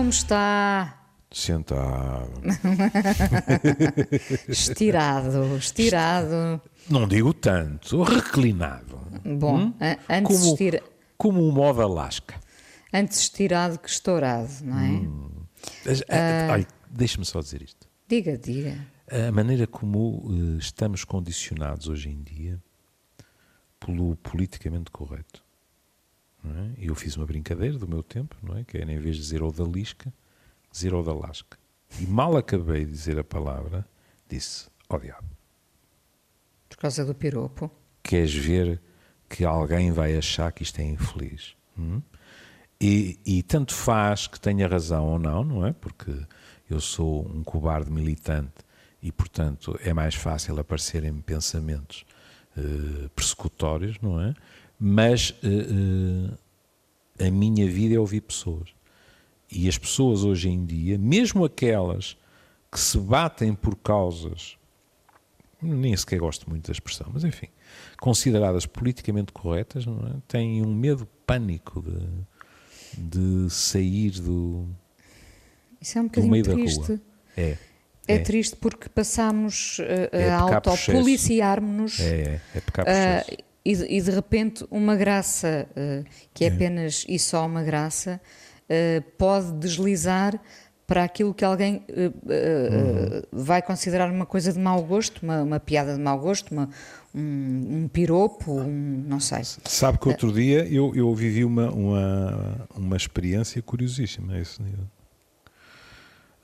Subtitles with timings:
[0.00, 0.96] Como está?
[1.30, 2.32] Sentado.
[4.48, 6.58] Estirado, estirado.
[6.88, 8.98] Não digo tanto, reclinado.
[9.38, 10.82] Bom, a- antes, Como, estira-
[11.18, 12.40] como o modo Alasca.
[12.94, 14.88] antes estirado que estourado, não é?
[14.88, 15.30] Hum.
[15.84, 16.48] Mas, Ah.
[16.52, 17.86] Olha, Deixa-me só dizer isto.
[18.08, 18.78] Diga, diga.
[19.28, 22.58] A maneira como eh, estamos condicionados hoje em dia
[23.78, 25.44] pelo politicamente correto.
[26.44, 26.70] É?
[26.78, 28.64] Eu fiz uma brincadeira do meu tempo, não é?
[28.64, 30.12] que era em vez de dizer Odalisca,
[30.70, 31.58] dizer Odalasca.
[32.00, 33.86] E mal acabei de dizer a palavra,
[34.28, 35.28] disse, ó diabo,
[36.68, 37.70] Por causa do piropo.
[38.02, 38.80] queres ver
[39.28, 41.54] que alguém vai achar que isto é infeliz?
[41.78, 42.00] Hum?
[42.80, 45.72] E, e tanto faz que tenha razão ou não, não é?
[45.72, 46.12] Porque
[46.68, 48.64] eu sou um cobarde militante
[49.02, 52.04] e, portanto, é mais fácil aparecerem pensamentos
[52.56, 54.34] eh, persecutórios, não é?
[54.80, 56.36] Mas eh,
[57.20, 58.70] eh, a minha vida é ouvir pessoas.
[59.50, 62.16] E as pessoas hoje em dia, mesmo aquelas
[62.72, 64.56] que se batem por causas
[65.62, 67.48] nem sequer gosto muito da expressão, mas enfim,
[68.00, 70.12] consideradas politicamente corretas, não é?
[70.26, 74.66] têm um medo pânico de, de sair do,
[75.80, 76.78] Isso é um do meio da triste.
[76.78, 77.00] rua.
[77.36, 77.58] É,
[78.08, 78.18] É, É.
[78.20, 83.44] triste porque passamos uh, É a autopoliciarmos é, é, é pecar por uh.
[83.64, 86.52] E, de- e de repente uma graça uh, que é, É.
[86.52, 88.20] apenas e só uma graça
[88.68, 90.40] uh, pode deslizar
[90.86, 93.44] para aquilo que alguém uh, uh, Uhum.
[93.44, 96.68] vai considerar uma coisa de mau gosto, uma, uma piada de mau gosto, uma-
[97.14, 99.42] um, um piropo, um, não sei.
[99.44, 104.84] Sabe que outro dia eu, eu vivi uma, uma, uma experiência curiosíssima a esse nível.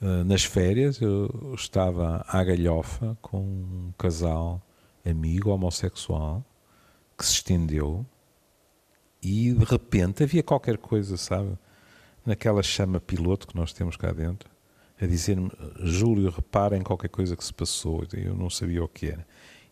[0.01, 4.61] Uh, nas férias eu estava à galhofa com um casal
[5.05, 6.45] amigo homossexual
[7.17, 8.05] que se estendeu
[9.21, 11.57] e de repente havia qualquer coisa, sabe?
[12.25, 14.49] Naquela chama piloto que nós temos cá dentro,
[14.99, 15.51] a dizer-me,
[15.83, 18.03] Júlio, reparem qualquer coisa que se passou.
[18.13, 19.25] Eu não sabia o que era.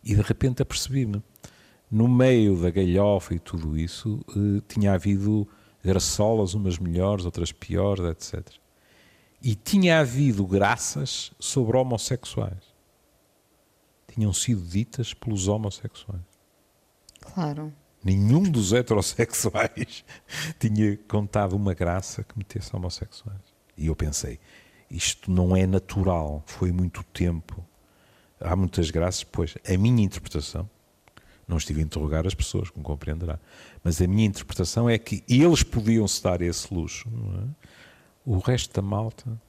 [0.03, 1.22] E de repente apercebi-me.
[1.89, 5.47] No meio da galhofa e tudo isso, eh, tinha havido
[5.83, 8.56] graçolas, umas melhores, outras piores, etc.
[9.41, 12.73] E tinha havido graças sobre homossexuais.
[14.07, 16.34] Tinham sido ditas pelos homossexuais.
[17.34, 17.74] Claro.
[18.03, 20.06] Nenhum dos heterossexuais
[20.59, 23.41] tinha contado uma graça que metesse homossexuais.
[23.78, 24.40] E eu pensei,
[24.90, 27.66] isto não é natural, foi muito tempo.
[28.40, 30.69] Há muitas graças, pois a minha interpretação,
[31.47, 33.40] não estive a interrogar as pessoas, como compreenderá,
[33.84, 37.09] mas a minha interpretação é que eles podiam se dar esse luxo.
[37.09, 37.68] é?
[38.25, 39.40] O resto da malta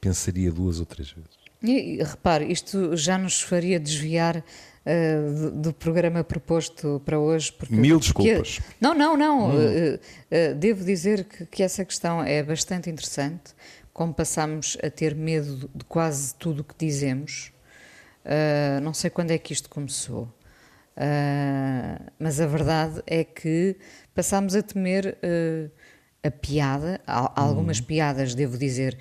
[0.00, 1.30] pensaria duas ou três vezes.
[1.62, 4.44] E, e, repare, isto já nos faria desviar
[4.86, 5.16] eh,
[5.54, 7.52] do, programa proposto para hoje.
[7.52, 8.60] Porque, Mil porque- desculpas.
[8.80, 9.60] não, não, não.
[9.60, 9.98] eh,
[10.30, 13.54] eh, devo dizer que, que essa questão é bastante interessante,
[13.92, 17.52] como passamos a ter medo de- quase tudo o que dizemos.
[18.24, 20.28] Eh, não sei quando é que isto começou.
[20.96, 23.76] Eh, mas a verdade é que
[24.14, 25.68] passámos a temer eh,
[26.22, 27.00] a piada.
[27.06, 28.96] Al- Algumas piadas, devo dizer,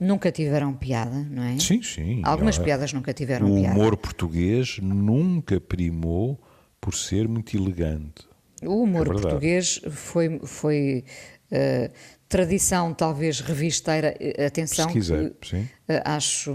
[0.00, 1.58] nunca tiveram piada, não é?
[1.58, 2.20] Sim, sim.
[2.24, 3.74] Algumas piadas nunca tiveram O piada.
[3.78, 6.40] humor português nunca primou
[6.80, 8.26] por ser muito elegante.
[8.62, 11.04] O humor É português foi, foi
[11.50, 11.90] eh,
[12.28, 14.14] tradição, talvez revisteira.
[14.44, 15.68] Atenção, Se quiser, que, sim.
[15.88, 16.54] eh, acho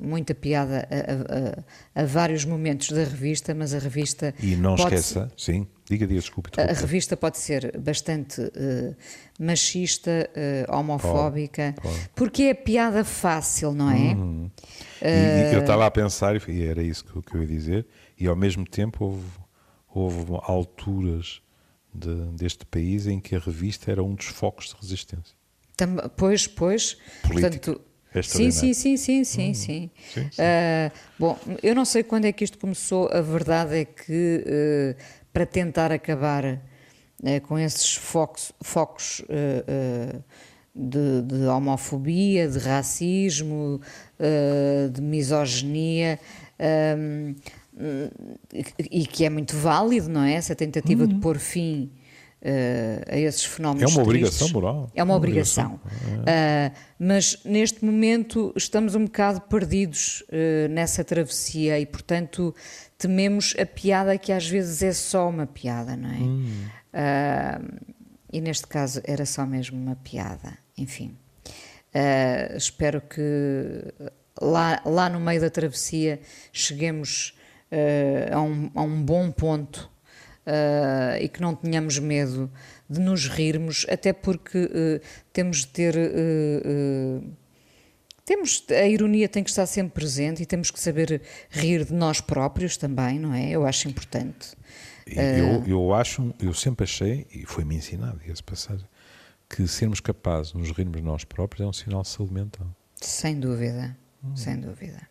[0.00, 4.34] muita piada a, a- a- vários momentos da revista, mas a revista.
[4.42, 6.50] E não esqueça, sim, diga, diga, desculpe.
[6.60, 8.94] A revista pode ser bastante eh,
[9.38, 12.08] machista, eh, homofóbica, Pode, pode.
[12.14, 14.14] porque é piada fácil, não é?
[14.14, 14.50] Uhum.
[15.02, 17.46] E- Eh, e eu estava a pensar, e era isso que, eu- que eu ia
[17.46, 17.86] dizer,
[18.18, 19.26] e ao mesmo tempo houve,
[19.88, 21.40] houve alturas
[21.94, 25.36] de- deste país em que a revista era um dos focos de resistência.
[25.76, 26.96] Tam- pois, pois.
[27.22, 27.50] Política.
[27.50, 27.80] Portanto,
[28.14, 29.54] É sim, sim, sim, sim, sim, sim.
[29.54, 29.90] sim,
[30.30, 30.30] sim.
[30.38, 33.08] Ah, bom, eu não sei quando é que isto começou.
[33.12, 34.96] A verdade é que eh,
[35.34, 36.60] para tentar acabar
[37.24, 40.18] eh, com esses focos, focos eh, eh,
[40.72, 43.80] de, de homofobia, de racismo,
[44.92, 46.18] de misoginia.
[46.58, 47.34] ehm,
[48.90, 50.34] e que é muito válido, não é?
[50.34, 51.90] Essa tentativa de pôr fim
[53.08, 53.82] a esses fenómenos.
[53.82, 54.42] É uma tristes.
[54.42, 54.90] obrigação moral.
[54.94, 55.80] É uma Uma obrigação.
[56.26, 62.54] Ah, mas neste momento estamos um bocado perdidos eh, nessa travessia e, portanto,
[62.98, 66.16] tememos a piada que às vezes é só uma piada, não é?
[66.18, 66.64] Hum.
[66.92, 67.60] Ah,
[68.32, 70.58] e neste caso era só mesmo uma piada.
[70.76, 71.16] Enfim.
[71.94, 73.84] Ah, espero que
[74.40, 76.20] lá, lá no meio da travessia
[76.52, 77.34] cheguemos
[78.32, 79.90] a, um, a um bom ponto
[80.46, 82.50] uh, e que não tenhamos medo
[82.88, 85.00] de nos rirmos, até porque uh,
[85.32, 85.96] temos de ter.
[85.96, 87.32] Uh,
[88.24, 91.20] temos, a ironia tem que estar sempre presente e temos que saber
[91.50, 93.50] rir de nós próprios também, não é?
[93.50, 94.56] Eu acho importante.
[95.06, 98.86] Eu, eu acho, eu sempre achei, e foi-me ensinado, essa passagem,
[99.50, 102.66] que sermos capazes de nos rirmos de nós próprios é um sinal de saúde mental.
[102.98, 103.94] Sem dúvida,
[104.24, 104.34] hum.
[104.34, 105.06] sem dúvida.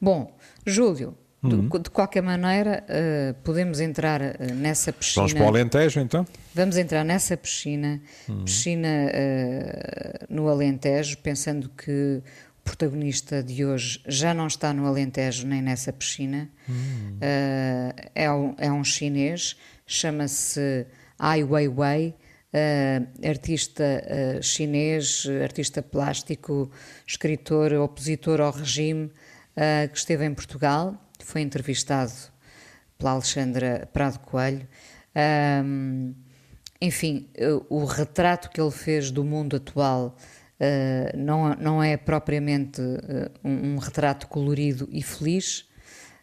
[0.00, 0.32] Bom,
[0.64, 1.68] Júlio, Uhum.
[1.68, 5.22] De, de, qualquer maneira, uh, podemos entrar uh, nessa piscina.
[5.22, 6.26] Vamos para o Alentejo, então?
[6.52, 8.44] Vamos entrar nessa piscina, uhum.
[8.44, 15.46] piscina uh, no Alentejo, pensando que o protagonista de hoje já não está no Alentejo
[15.46, 16.50] nem nessa piscina.
[16.68, 17.18] Uhum.
[18.14, 19.56] é, um, é um chinês,
[19.86, 20.86] chama-se
[21.18, 22.14] Ai Weiwei.
[23.24, 23.84] Artista
[24.42, 26.70] chinês, artista plástico,
[27.06, 29.10] escritor, opositor ao regime,
[29.92, 32.12] que esteve em Portugal foi entrevistado
[32.96, 34.66] pela Alexandra Prado Coelho.
[35.62, 36.14] Um,
[36.80, 37.28] enfim,
[37.68, 40.16] o retrato que ele fez do mundo atual
[40.58, 45.68] uh, não, não é propriamente uh, um, um, retrato colorido e feliz.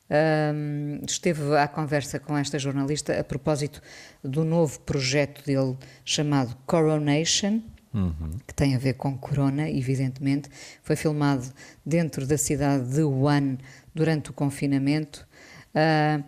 [0.10, 3.82] Um, esteve à conversa com esta jornalista a propósito
[4.24, 7.62] do novo projeto dele chamado Coronation,
[7.94, 8.32] uhum.
[8.48, 10.50] que tem a ver com Corona, evidentemente.
[10.82, 11.46] Foi filmado
[11.86, 13.58] dentro da cidade de Wuhan
[13.96, 15.26] durante o confinamento.
[15.74, 16.24] Uh,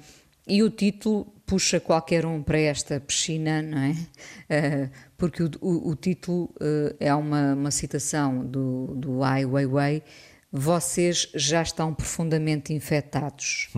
[0.48, 3.92] e o título puxa qualquer um para esta piscina, não é?
[3.92, 10.04] Uh, porque o, o, o título uh, é uma, uma, citação do, do Ai Weiwei,
[10.50, 13.70] vocês já estão profundamente infectados.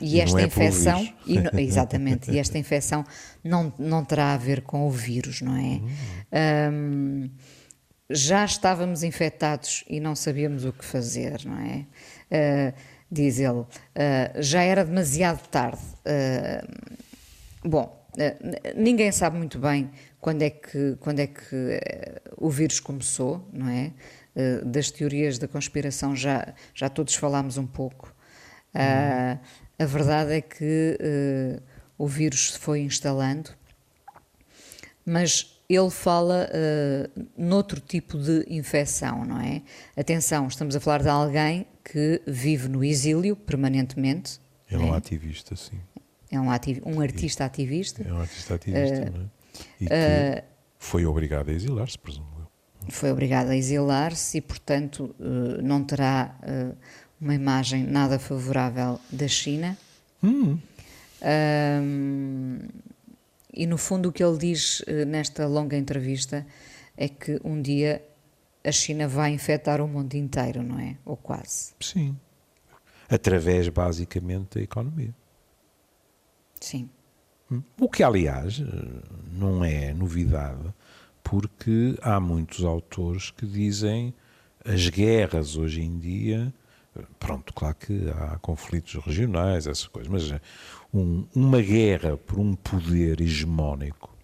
[0.00, 3.04] E esta é infecção, e, exatamente, e esta infecção
[3.42, 6.70] não, não terá a ver com o vírus, não é?
[6.70, 7.28] Um,
[8.10, 11.86] já estávamos infectados e não sabíamos o que fazer, não é?
[12.30, 12.72] Uh,
[13.10, 13.66] diz ele, uh,
[14.36, 15.80] já era demasiado tarde.
[16.04, 18.06] Uh, bom,
[18.76, 19.90] ninguém sabe muito bem
[20.20, 21.80] quando é que, quando é que
[22.36, 23.92] o vírus começou, não é?
[24.64, 28.14] das teorias da conspiração já, já todos falámos um pouco.
[28.74, 30.98] A verdade é que
[31.96, 33.50] o vírus se foi instalando,
[35.04, 39.62] mas ele fala uh, noutro tipo de infecção, não é?
[39.94, 44.40] Atenção, estamos a falar de alguém que vive no exílio permanentemente.
[44.70, 44.96] É um é?
[44.96, 45.78] ativista, sim.
[46.30, 48.02] É um, ativ um artista ativista.
[48.02, 49.28] É um artista ativista, uh, não é?
[49.80, 50.44] E que uh,
[50.78, 52.48] foi obrigado a exilar-se, presumo eu.
[52.90, 55.14] Foi obrigado a exilar-se e, portanto,
[55.62, 56.34] não terá
[57.20, 59.76] uma imagem nada favorável da China.
[60.22, 60.58] Hum.
[63.58, 66.46] E no fundo o que ele diz eh, nesta longa entrevista
[66.96, 68.00] é que um dia
[68.64, 70.96] a China vai infectar o mundo inteiro, não é?
[71.04, 71.74] Ou quase.
[71.80, 72.16] Sim.
[73.08, 75.12] Através, basicamente, da economia.
[76.60, 76.88] Sim.
[77.50, 77.60] Hum.
[77.80, 78.62] O que, aliás,
[79.32, 80.72] não é novidade,
[81.20, 84.14] porque há muitos autores que dizem
[84.64, 86.54] as guerras hoje em dia.
[87.18, 90.40] Pronto, claro que há conflitos regionais, essas coisas, mas
[90.92, 94.16] um, uma guerra por um poder hegemónico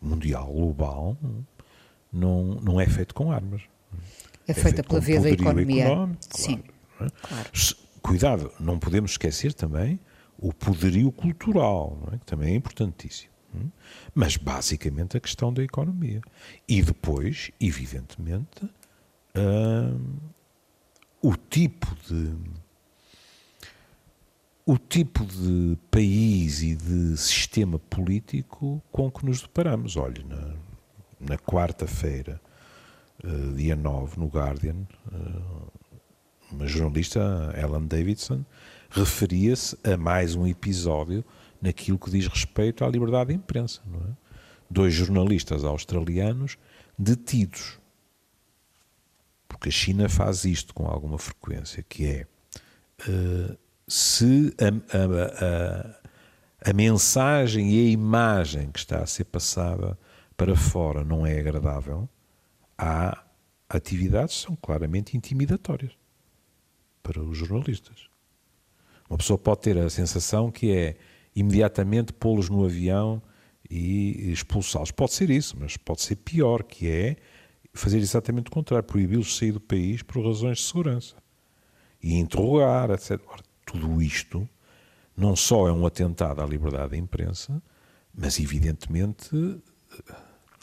[0.00, 1.16] mundial, global,
[2.12, 3.62] não, não é feito com armas.
[4.46, 6.08] É, é feita pela via da economia.
[6.30, 6.62] Sim.
[6.98, 7.26] Claro, é?
[7.26, 7.50] claro.
[8.02, 10.00] Cuidado, não podemos esquecer também
[10.36, 12.18] o poderio cultural, é?
[12.18, 13.30] que também é importantíssimo.
[13.54, 13.70] Hum?
[14.14, 16.20] Mas basicamente a questão da economia.
[16.66, 18.68] E depois, evidentemente,
[19.36, 20.16] hum,
[21.22, 22.34] o tipo de
[24.64, 29.96] o tipo de país e de sistema político com que nos deparamos.
[29.96, 30.54] Olhe, na,
[31.20, 32.40] na quarta-feira,
[33.24, 35.72] uh, dia 9, no Guardian, uh,
[36.52, 38.44] uma jornalista, Ellen Davidson,
[38.90, 41.24] referia-se a mais um episódio
[41.60, 43.80] naquilo que diz respeito à liberdade de imprensa.
[43.94, 44.12] É?
[44.70, 46.56] Dois jornalistas australianos
[46.98, 47.81] detidos.
[49.62, 52.26] Porque a China faz isto com alguma frequência, que é
[53.08, 59.96] uh, se a, a, a, a, mensagem e a imagem que está a ser passada
[60.36, 62.08] para fora não é agradável,
[62.76, 63.22] há
[63.68, 65.92] atividades que são claramente intimidatórias
[67.00, 68.08] para os jornalistas.
[69.08, 70.96] Uma pessoa pode ter a sensação que é
[71.36, 73.22] imediatamente pô-los no avião
[73.70, 74.90] e expulsá-los.
[74.90, 77.16] Pode ser isso, mas pode ser pior, que é
[77.72, 81.16] fazer exatamente o contrário, proibi-los de sair do país por razões de segurança
[82.02, 83.20] e interrogar, etc
[83.72, 84.48] tudo isto
[85.16, 87.62] não só é um atentado à liberdade da imprensa,
[88.14, 89.30] mas evidentemente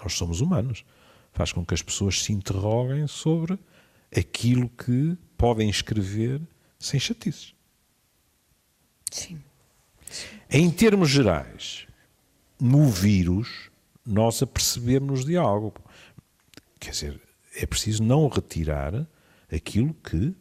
[0.02, 0.86] nós somos humanos.
[1.32, 3.60] Faz com que as pessoas se interroguem sobre
[4.16, 6.42] aquilo que podem escrever
[6.80, 7.54] sem chatices.
[9.12, 9.42] Sim.
[10.50, 11.88] Em termos gerais,
[12.60, 13.70] no vírus,
[14.06, 15.74] nós apercebemos de algo.
[16.80, 17.22] Quer dizer,
[17.56, 19.08] é preciso não retirar
[19.52, 20.34] aquilo que,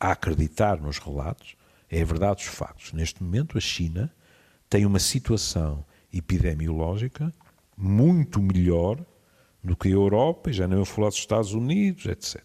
[0.00, 1.56] a acreditar nos relatos,
[1.90, 2.92] é a verdade dos factos.
[2.92, 4.12] Neste momento, a China
[4.68, 7.32] tem uma situação epidemiológica
[7.76, 9.04] muito melhor
[9.62, 12.42] do que a Europa, e já não vou falar dos Estados Unidos, etc.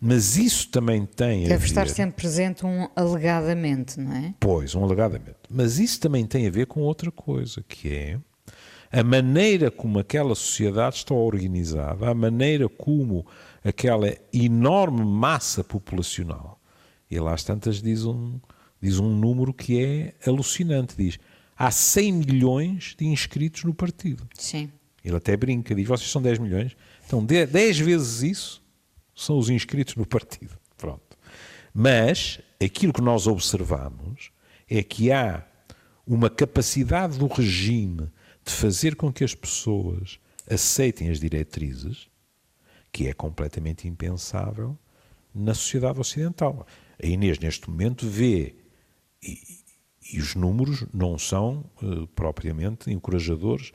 [0.00, 1.66] Mas isso também tem Deve a ver...
[1.66, 4.34] estar sempre presente um alegadamente, não é?
[4.38, 5.38] Pois, um alegadamente.
[5.50, 8.18] Mas isso também tem a ver com outra coisa, que é
[8.90, 13.26] a maneira como aquela sociedade está organizada, a maneira como
[13.64, 16.60] aquela enorme massa populacional,
[17.10, 18.40] e lá às tantas diz um,
[18.80, 21.18] diz um número que é alucinante, diz
[21.56, 24.28] há 100 milhões de inscritos no partido.
[24.34, 24.70] Sim.
[25.04, 26.76] Ele até brinca, diz, vocês são 10 milhões,
[27.06, 28.62] então 10 vezes isso
[29.14, 30.58] são os inscritos no partido.
[30.76, 31.16] Pronto.
[31.72, 34.30] Mas aquilo que nós observamos
[34.68, 35.44] é que há
[36.06, 38.10] uma capacidade do regime
[38.46, 42.08] de fazer com que as pessoas aceitem as diretrizes
[42.92, 44.78] que é completamente impensável
[45.34, 46.66] na sociedade ocidental.
[47.02, 48.54] A Inês, neste momento, vê,
[49.22, 49.38] e,
[50.12, 53.70] e os números não são uh, propriamente encorajadores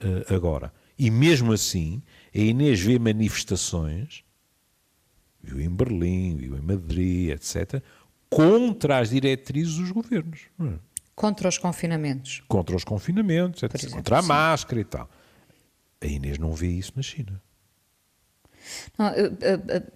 [0.00, 0.74] uh, agora.
[0.98, 2.02] E mesmo assim,
[2.34, 4.26] a Inês vê manifestações
[5.46, 7.82] viu em Berlim, viu em Madrid, etc.,
[8.28, 10.40] contra as diretrizes dos governos.
[10.60, 10.78] É?
[11.16, 12.42] Contra os confinamentos.
[12.46, 14.28] Contra os confinamentos, etc., exemplo, contra a sim.
[14.28, 15.08] máscara e tal.
[16.00, 17.42] A Inês não vê isso na China.
[18.98, 19.10] Não,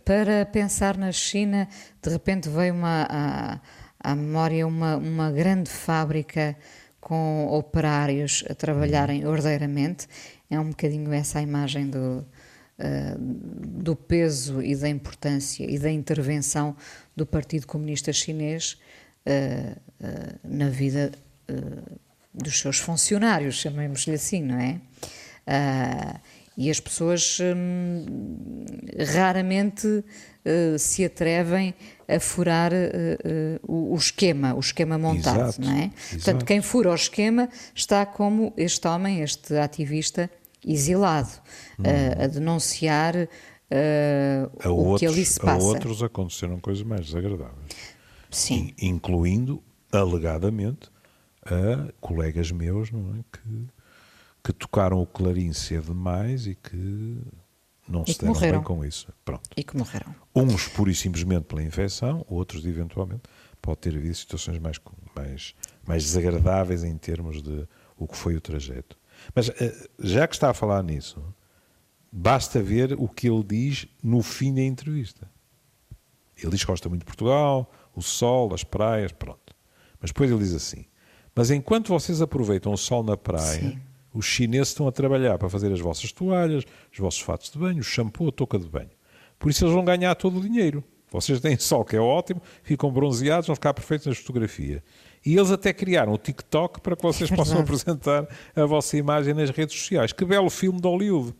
[0.02, 1.68] para pensar na China,
[2.02, 3.60] de repente veio uma, à,
[4.00, 6.56] à memória uma, uma grande fábrica
[7.00, 9.32] com operários a trabalharem uhum.
[9.32, 10.06] ordeiramente.
[10.48, 12.26] É um bocadinho essa a imagem do,
[12.78, 16.74] uh, do peso e da importância e da intervenção
[17.14, 18.78] do Partido Comunista Chinês
[19.26, 21.12] uh, uh, na vida
[22.32, 24.80] dos seus funcionários, chamemos-lhe assim, não é?
[26.56, 28.06] e as pessoas hum,
[29.12, 30.04] raramente
[30.78, 31.74] se atrevem
[32.06, 32.70] a furar
[33.66, 35.84] o esquema, o esquema montado, exato, não é?
[35.86, 36.10] Exato.
[36.12, 40.30] Portanto, quem fura o esquema está como este homem, este ativista,
[40.64, 41.32] exilado,
[41.80, 41.82] hum.
[42.22, 43.28] a, denunciar
[43.70, 45.64] uh, a o outros, que ali se passa.
[45.64, 47.56] A outros aconteceram coisas mais desagradáveis.
[48.30, 48.74] Sim.
[48.80, 50.90] In, incluindo, alegadamente,
[51.44, 53.66] a colegas meus não é, que,
[54.44, 57.18] que tocaram o clarim cedo demais e que
[57.88, 58.58] não e se deram morreram.
[58.58, 59.08] bem com isso.
[59.24, 59.50] Pronto.
[59.56, 60.14] E que morreram.
[60.34, 63.22] Uns pura e simplesmente pela infecção, outros eventualmente
[63.60, 64.80] pode ter havido situações mais,
[65.14, 65.54] mais,
[65.86, 68.96] mais desagradáveis em termos de o que foi o trajeto.
[69.34, 71.22] Mas eh, já que está a falar nisso,
[72.10, 75.30] basta ver o que ele diz no fim da entrevista.
[76.36, 79.54] Ele diz que gosta muito de Portugal, o sol, as praias, pronto.
[80.00, 80.84] Mas depois ele diz assim:
[81.34, 83.78] Mas enquanto vocês aproveitam o sol na praia, Sim.
[84.12, 87.80] os chineses estão a trabalhar para fazer as vossas toalhas, os vossos fatos de banho,
[87.80, 88.90] o shampoo, a touca de banho.
[89.38, 90.84] Por isso eles vão ganhar todo o dinheiro.
[91.10, 94.82] Vocês têm sol, que é ótimo, ficam bronzeados, vão ficar perfeitos na fotografia.
[95.26, 99.34] E eles até criaram o TikTok para que vocês é possam apresentar a vossa imagem
[99.34, 100.12] nas redes sociais.
[100.12, 101.34] Que belo filme de Hollywood.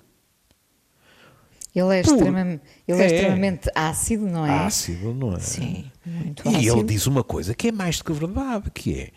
[1.75, 3.03] Ele é, extremamente, ele é.
[3.03, 4.67] é extremamente ácido, não é?
[4.67, 5.41] Ácido, não é?
[5.41, 6.79] Sim, muito e ácido.
[6.79, 9.13] ele diz uma coisa que é mais do que verdade, que é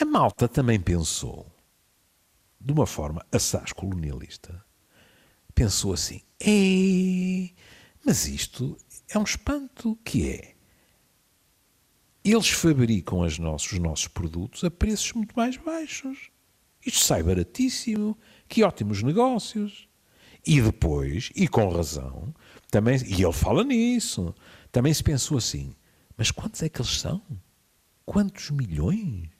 [0.00, 1.46] a malta também pensou,
[2.60, 4.64] de uma forma assaz colonialista,
[5.54, 7.54] pensou assim, Ei,
[8.04, 8.76] mas isto
[9.08, 10.54] é um espanto, que é
[12.24, 16.30] eles fabricam as nossos, os nossos produtos a preços muito mais baixos.
[16.84, 18.16] Isto sai baratíssimo,
[18.48, 19.86] que ótimos negócios.
[20.46, 22.34] E depois, e com razão,
[22.70, 24.34] também, e ele fala nisso,
[24.70, 25.74] também se pensou assim,
[26.16, 27.22] mas quantos é que eles são?
[28.04, 29.30] Quantos milhões?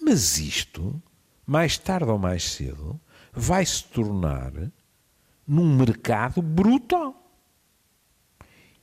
[0.00, 1.02] Mas isto,
[1.46, 3.00] mais tarde ou mais cedo,
[3.32, 4.52] vai se tornar
[5.46, 7.14] num mercado brutal.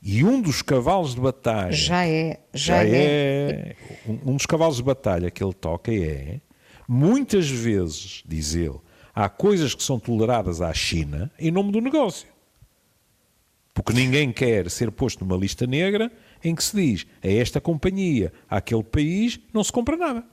[0.01, 1.71] E um dos cavalos de batalha.
[1.71, 2.95] Já é, já, já é.
[2.95, 3.75] é.
[4.07, 6.41] Um, um dos cavalos de batalha que ele toca é.
[6.87, 8.79] Muitas vezes, diz ele,
[9.15, 12.27] há coisas que são toleradas à China em nome do negócio.
[13.73, 16.11] Porque ninguém quer ser posto numa lista negra
[16.43, 20.23] em que se diz a esta companhia, àquele país, não se compra nada.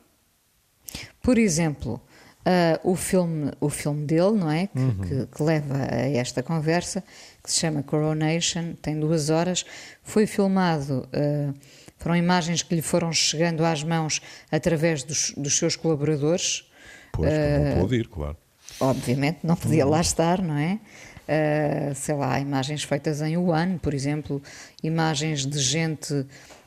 [1.23, 2.01] Por exemplo,
[2.45, 4.67] Uh, o, filme, o filme dele, não é?
[4.67, 4.99] Que, Uhum.
[4.99, 7.05] que, que leva a esta conversa,
[7.41, 9.65] que se chama Coronation, tem duas horas,
[10.03, 11.55] foi filmado, uh,
[11.99, 14.21] foram imagens que lhe foram chegando às mãos
[14.51, 16.69] através dos, dos seus colaboradores.
[17.13, 18.37] Pois, Uh, não pode ir, claro.
[18.83, 20.81] Obviamente, não podia lá estar, não é?
[21.23, 24.43] Uh, sei lá, imagens feitas em Wuhan, por exemplo,
[24.83, 26.27] imagens de gente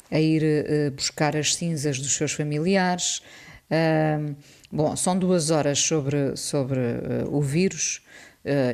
[0.10, 3.22] a ir uh, buscar as cinzas dos seus familiares.
[3.70, 4.34] Uh,
[4.72, 6.80] bom, são duas horas sobre, sobre
[7.30, 8.02] o vírus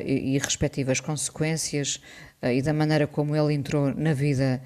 [0.04, 2.00] e, e, respectivas consequências
[2.42, 4.62] e da maneira como ele entrou na vida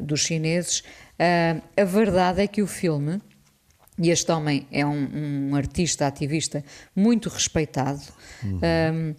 [0.00, 0.82] dos chineses.
[1.76, 3.20] a verdade é que o filme,
[3.98, 8.02] e este homem é um, um artista, ativista muito respeitado.
[8.42, 9.14] Uhum.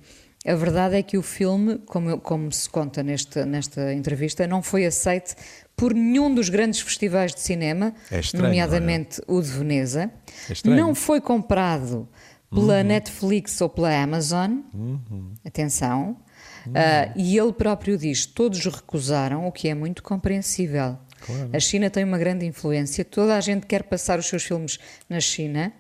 [0.46, 4.86] A verdade é que o filme, como, como se conta neste, nesta entrevista, não foi
[4.86, 5.36] aceito
[5.76, 9.40] por nenhum dos grandes festivais de cinema, é estranho, nomeadamente não é?
[9.40, 10.12] o de Veneza.
[10.50, 12.08] É não foi comprado
[12.50, 12.84] pela uhum.
[12.84, 14.60] Netflix ou pela Amazon.
[14.74, 15.34] Uhum.
[15.46, 16.18] Atenção.
[16.66, 16.74] Uhum.
[16.74, 20.98] Uh, e ele próprio diz: todos recusaram, o que é muito compreensível.
[21.26, 21.50] Claro.
[21.54, 24.78] A China tem uma grande influência, toda a gente quer passar os seus filmes
[25.10, 25.72] na China.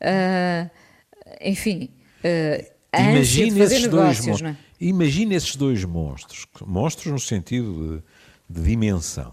[0.00, 0.70] Uh,
[1.40, 1.90] enfim.
[2.24, 4.56] Uh, Imagina esses, negócios, dois, é?
[4.80, 8.02] Imagina esses dois monstros, monstros no sentido
[8.48, 9.32] de, de, dimensão,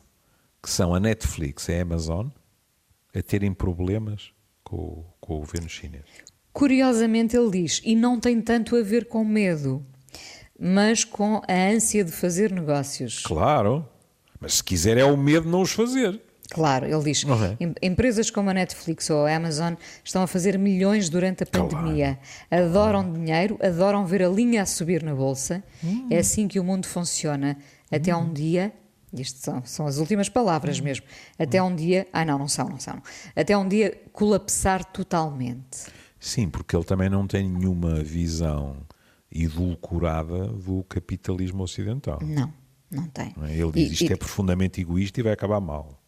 [0.61, 2.27] que são a Netflix e a Amazon,
[3.15, 4.31] a terem problemas
[4.63, 6.05] com, com o governo chinês.
[6.53, 9.83] Curiosamente ele diz, e não tem tanto a ver com medo,
[10.59, 13.23] mas com a ânsia de fazer negócios.
[13.23, 13.87] Claro,
[14.39, 16.19] mas se quiser é o medo de não os fazer.
[16.49, 17.23] Claro, ele diz.
[17.23, 17.73] Uhum.
[17.81, 22.17] Empresas como a Netflix ou a Amazon estão a fazer milhões durante a pandemia.
[22.49, 22.65] Claro.
[22.65, 23.13] Adoram uhum.
[23.13, 25.63] dinheiro, adoram ver a linha a subir na bolsa.
[25.83, 26.07] Uhum.
[26.09, 27.57] É assim que o mundo funciona.
[27.91, 28.73] Até um dia,
[29.13, 31.05] isto são, são as últimas palavras mesmo,
[31.37, 32.07] até um dia.
[32.11, 33.01] Ah, não, não são, não são.
[33.35, 35.87] Até um dia colapsar totalmente.
[36.19, 38.77] Sim, porque ele também não tem nenhuma visão
[39.31, 42.19] edulcorada do capitalismo ocidental.
[42.21, 42.51] Não,
[42.89, 43.33] não tem.
[43.43, 43.53] É?
[43.53, 44.13] Ele diz e, isto e...
[44.13, 46.01] é profundamente egoísta e vai acabar mal.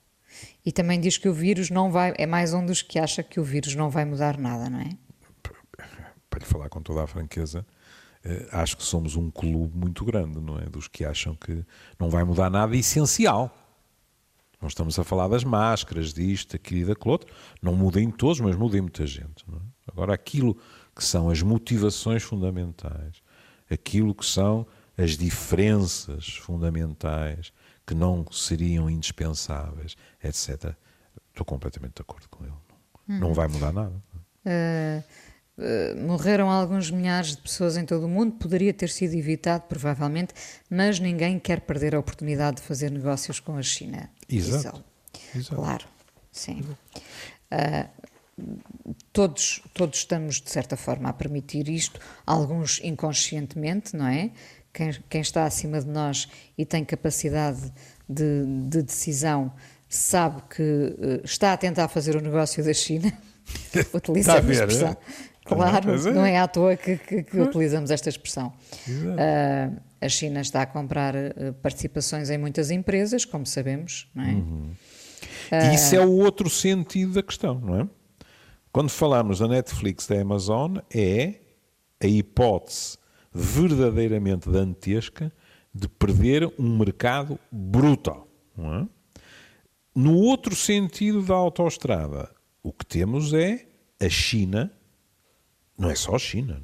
[0.66, 2.14] E também diz que o vírus não vai.
[2.18, 4.90] É mais um dos que acha que o vírus não vai mudar nada, não é?
[6.30, 7.66] Para lhe falar com toda a franqueza,
[8.24, 10.66] eh, acho que somos um clube muito grande, não é?
[10.66, 11.66] Dos que acham que
[11.98, 13.56] não vai mudar nada essencial.
[14.62, 17.34] Não estamos a falar das máscaras, disto, aquilo e daquilo outro.
[17.62, 19.46] Não mudem todos, mas mudem muita gente.
[19.52, 19.58] É?
[19.88, 20.56] Agora, aquilo
[20.94, 23.24] que são as motivações fundamentais,
[23.70, 24.68] aquilo que são
[25.02, 27.54] as diferenças fundamentais,
[27.88, 30.76] que não seriam indispensáveis, etc.
[31.30, 32.54] Estou completamente de acordo com ele.
[33.08, 33.96] Não, não vai mudar nada.
[34.46, 35.04] Uh,
[35.58, 40.34] uh, morreram alguns milhares de pessoas em todo o mundo, poderia ter sido evitado, provavelmente,
[40.70, 44.10] mas ninguém quer perder a oportunidade de fazer negócios com a China.
[44.28, 44.84] Exato.
[45.34, 45.56] Exato.
[45.56, 45.86] Claro,
[46.32, 46.62] sim.
[47.52, 47.90] Uh,
[49.12, 54.32] todos, todos estamos, de certa forma, a permitir isto, alguns inconscientemente, não é?
[54.74, 56.28] Quem, quem está acima de nós
[56.58, 57.72] e tem capacidade
[58.08, 59.52] de, de decisão
[59.88, 63.12] sabe que uh, está a tentar fazer o negócio da China.
[63.94, 64.90] Utilizamos a, a expressão.
[64.90, 65.30] É?
[65.44, 66.12] Claro, é.
[66.12, 68.54] não é à toa que, que, que utilizamos esta expressão.
[68.88, 74.28] Uh, a China está a comprar uh, participações em muitas empresas, como sabemos, não é?
[74.28, 74.72] Uhum.
[75.52, 77.88] Uh, Isso é o outro sentido da questão, não é?
[78.72, 81.36] Quando falamos da Netflix, da Amazon, é
[82.00, 82.99] a hipótese
[83.34, 85.32] verdadeiramente dantesca
[85.74, 88.28] de perder um mercado brutal.
[88.58, 88.88] É?
[89.96, 92.30] No outro sentido da autoestrada,
[92.64, 93.68] o que temos é
[94.00, 94.72] a China,
[95.78, 96.62] não é só a China,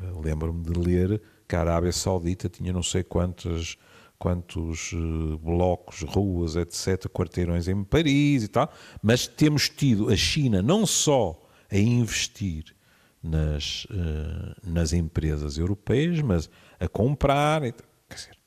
[0.00, 0.10] é?
[0.22, 3.76] lembro-me de ler que a Arábia Saudita tinha não sei quantos,
[4.18, 10.62] quantos uh, blocos, ruas, etc., quarteirões em Paris e tal, mas temos tido a China
[10.62, 12.76] não só a investir
[13.22, 17.62] nas, uh, nas empresas europeias, mas a comprar.
[17.62, 17.74] Quer
[18.14, 18.38] dizer,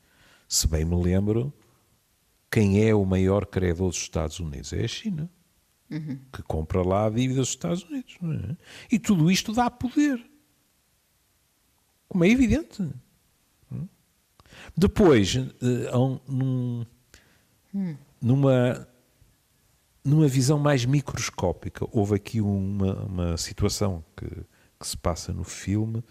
[0.47, 1.53] se bem me lembro,
[2.49, 5.29] quem é o maior credor dos Estados Unidos é a China,
[5.89, 6.19] uhum.
[6.31, 8.17] que compra lá a dívida dos Estados Unidos.
[8.21, 8.55] É?
[8.91, 10.21] E tudo isto dá poder.
[12.07, 12.89] Como é evidente.
[14.75, 16.85] Depois, uh, num,
[17.73, 17.95] hum.
[18.21, 18.87] numa,
[20.03, 24.25] numa visão mais microscópica, houve aqui uma, uma situação que
[24.81, 26.03] que se passa no filme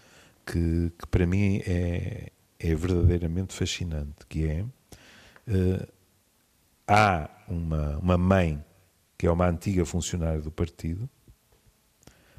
[0.45, 5.87] que, que para mim é, é verdadeiramente fascinante, que é uh,
[6.87, 8.63] há uma, uma mãe
[9.17, 11.07] que é uma antiga funcionária do partido,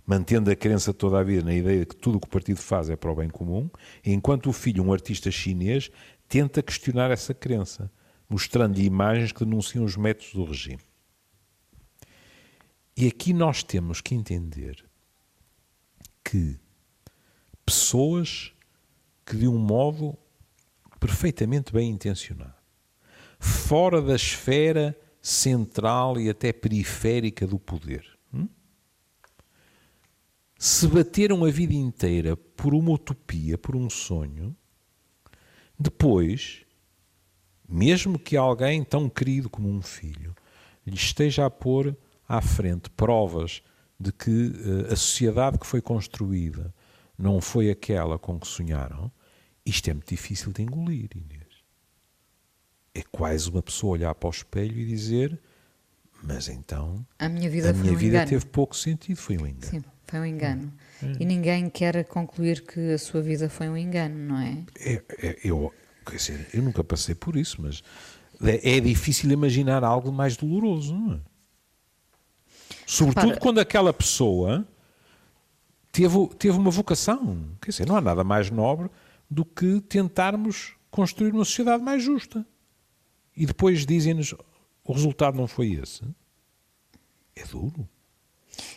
[0.05, 2.59] mantendo a crença toda a vida na ideia de que tudo o que o partido
[2.59, 3.71] faz é para o bem comum,
[4.05, 5.91] enquanto o filho, um artista chinês,
[6.29, 7.91] tenta questionar essa crença,
[8.29, 10.81] mostrando-lhe imagens que denunciam os métodos do regime.
[12.97, 14.85] E aqui nós temos que entender
[16.25, 16.59] que
[17.65, 18.53] pessoas
[19.25, 20.17] que, de um modo
[20.99, 22.55] perfeitamente bem intencionado,
[23.39, 28.49] fora da esfera central e até periférica do poder, hum?
[30.59, 34.57] se bateram a vida inteira por uma utopia, por um sonho,
[35.79, 36.65] depois,
[37.69, 40.35] mesmo que alguém tão querido como um filho
[40.87, 41.97] lhe esteja a pôr
[42.29, 43.63] à frente provas
[44.03, 46.75] de que uh, a sociedade que foi construída
[47.17, 49.11] não foi aquela com que sonharam,
[49.65, 51.43] isto é muito difícil de engolir, Inês.
[52.95, 55.39] É quase uma pessoa olhar para o espelho e dizer:
[56.23, 57.07] Mas então.
[57.19, 58.29] A minha vida, a minha um vida engano.
[58.29, 59.71] teve pouco sentido, foi um engano.
[59.71, 60.73] Sim, foi um engano.
[61.03, 61.13] Hum.
[61.19, 64.65] E ninguém quer concluir que a sua vida foi um engano, não é?
[64.79, 65.73] é, é eu,
[66.05, 67.83] quer dizer, eu nunca passei por isso, mas
[68.43, 71.32] é, é difícil imaginar algo mais doloroso, não é?
[72.93, 73.41] Sobretudo Para...
[73.41, 74.69] quando aquela pessoa
[75.91, 77.49] teve, teve uma vocação.
[77.59, 78.91] Quer dizer, não há nada mais nobre
[79.31, 82.45] do que tentarmos construir uma sociedade mais justa.
[83.35, 84.35] E depois dizem-nos
[84.85, 86.03] o resultado não foi esse.
[87.35, 87.89] É duro.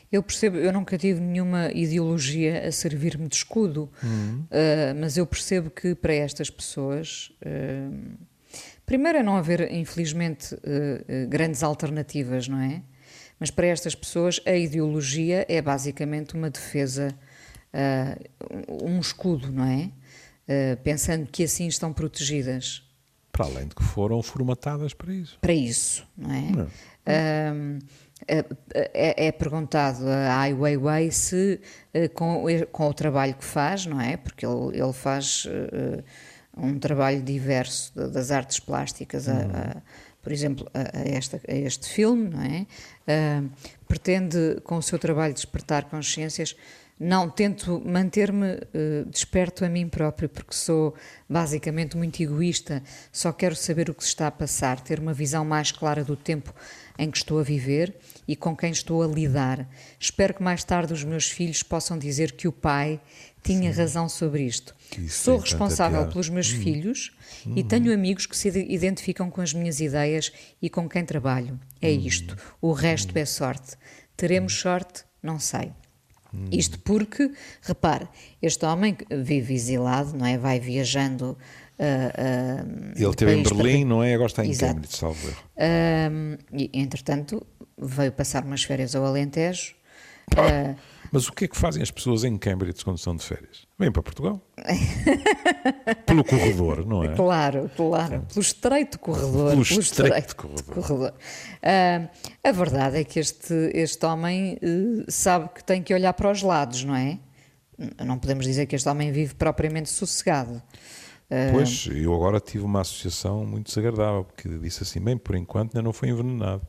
[0.09, 4.45] Eu percebo, eu nunca tive nenhuma ideologia a servir-me de escudo, uhum.
[4.45, 8.17] uh, mas eu percebo que para estas pessoas, uh,
[8.85, 12.81] primeiro é não haver, infelizmente, uh, grandes alternativas, não é?
[13.39, 17.13] Mas para estas pessoas a ideologia é basicamente uma defesa,
[18.81, 19.91] um escudo, não é?
[20.83, 22.83] pensando que assim estão protegidas.
[23.31, 25.37] Para além de que foram formatadas para isso.
[25.41, 26.51] Para isso, não é?
[26.51, 26.67] Não.
[28.27, 31.59] É, é, é, perguntado a Ai Weiwei se
[32.13, 34.17] com, com o trabalho que faz, não é?
[34.17, 36.03] Porque ele, ele faz uh,
[36.57, 39.81] um trabalho diverso das artes plásticas, a, a,
[40.25, 42.65] por exemplo, a, esta, a este filme, não é?
[43.07, 43.49] Uh,
[43.87, 46.55] pretende com o seu trabalho despertar consciências
[46.97, 50.95] não, tento manter-me uh, desperto a mim próprio, porque sou
[51.27, 55.43] basicamente muito egoísta, só quero saber o que se está a passar, ter uma visão
[55.43, 56.55] mais clara do tempo
[56.97, 57.93] em que estou a viver
[58.25, 59.67] e com quem estou a lidar.
[59.99, 63.01] Espero que mais tarde os meus filhos possam dizer que o pai
[63.45, 63.79] tinha Sim.
[63.79, 64.75] razão sobre isto.
[64.97, 66.61] Isso Sou responsável pelos meus hum.
[66.61, 67.11] filhos
[67.45, 67.53] hum.
[67.55, 70.31] e tenho amigos que se identificam com as minhas ideias
[70.61, 71.59] e com quem trabalho.
[71.79, 72.01] É hum.
[72.05, 72.35] isto.
[72.59, 73.19] O resto hum.
[73.19, 73.77] é sorte.
[74.17, 74.61] Teremos hum.
[74.61, 75.03] sorte?
[75.21, 75.71] Não sei.
[76.51, 77.31] Isto porque,
[77.61, 78.09] repare,
[78.41, 80.37] este homem vive exilado, não é?
[80.37, 81.37] Vai viajando.
[81.79, 83.89] Uh, uh, Ele esteve em Berlim, para...
[83.89, 84.13] não é?
[84.13, 84.73] Agora está em Exato.
[84.73, 85.43] Cambridge, salvo erro.
[85.55, 87.45] Uh, e, entretanto,
[87.77, 89.75] veio passar umas férias ao Alentejo.
[91.15, 93.65] Mas o que é que fazem as pessoas em Cambridge quando estão de férias?
[93.79, 94.45] Vêm para Portugal.
[96.05, 97.15] pelo corredor, não é?
[97.15, 98.25] Claro, claro.
[98.27, 99.31] Pelo estreito corredor.
[99.31, 100.75] Pelo, pelo estreito, estreito corredor.
[100.75, 101.13] corredor.
[101.13, 102.09] Uh,
[102.43, 106.41] a verdade é que este, este homem uh, sabe que tem que olhar para os
[106.41, 107.17] lados, não é?
[108.05, 110.61] Não podemos dizer que este homem vive propriamente sossegado.
[111.31, 115.77] Uh, pois, eu agora tive uma associação muito desagradável, porque disse assim, bem, por enquanto
[115.77, 116.67] ainda não foi envenenado.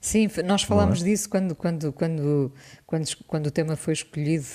[0.00, 1.04] Sim, nós falámos é?
[1.04, 2.52] disso quando, quando, quando,
[2.86, 4.46] quando, quando o tema foi escolhido.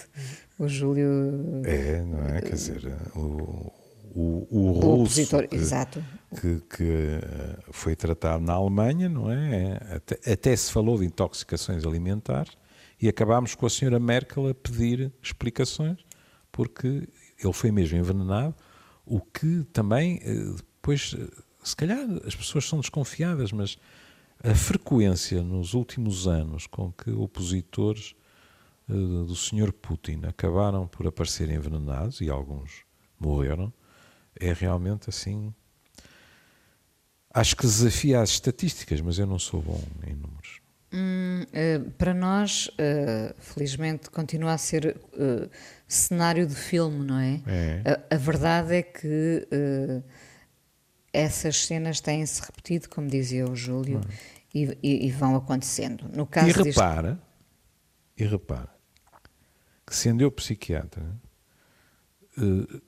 [0.57, 1.61] O Júlio.
[1.65, 2.41] É, não é?
[2.41, 2.81] Quer dizer,
[3.15, 3.71] o,
[4.15, 6.01] o, o russo que, exato.
[6.39, 9.77] Que, que, eh, foi tratado na Alemanha, não é?
[9.95, 12.53] Até, até se falou de intoxicações alimentares
[13.01, 15.97] e acabámos com a senhora Merkel a pedir explicações,
[16.51, 17.09] porque
[17.43, 18.55] ele foi mesmo envenenado,
[19.05, 21.27] o que também, eh, depois, eh,
[21.61, 23.77] se calhar as pessoas são desconfiadas, mas
[24.43, 28.15] a frequência nos últimos anos com que opositores
[28.89, 29.71] uh, do Sr.
[29.71, 32.84] Putin acabaram por aparecer envenenados e alguns
[33.19, 33.74] morreram
[34.39, 35.54] é realmente assim.
[37.34, 40.62] Acho que desafia as estatísticas, mas eu não sou bom em números.
[40.93, 44.95] Hum, uh, para nós, uh, felizmente, continua a ser
[45.88, 47.41] cenário de filme, não é?
[47.48, 47.82] é.
[48.10, 49.48] A, a, verdade é que
[51.15, 54.01] essas cenas têm-se repetido, como dizia o Júlio,
[54.54, 56.10] e, e, e, vão acontecendo.
[56.13, 57.23] No caso e repara, deste...
[58.17, 58.75] e repara,
[59.86, 61.04] que sendo eu psiquiatra,
[62.38, 62.82] uh,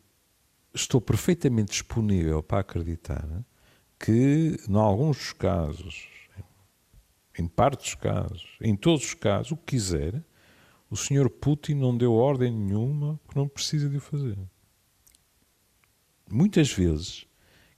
[0.74, 3.28] estou perfeitamente disponível para acreditar
[4.00, 6.08] que, em alguns casos,
[7.38, 10.24] em parte dos casos, em todos os casos, o que quiser,
[10.90, 14.38] o senhor Putin não deu ordem nenhuma porque não precisa de o fazer.
[16.30, 17.27] Muitas vezes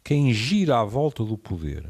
[0.10, 1.88] quem gira à volta do poder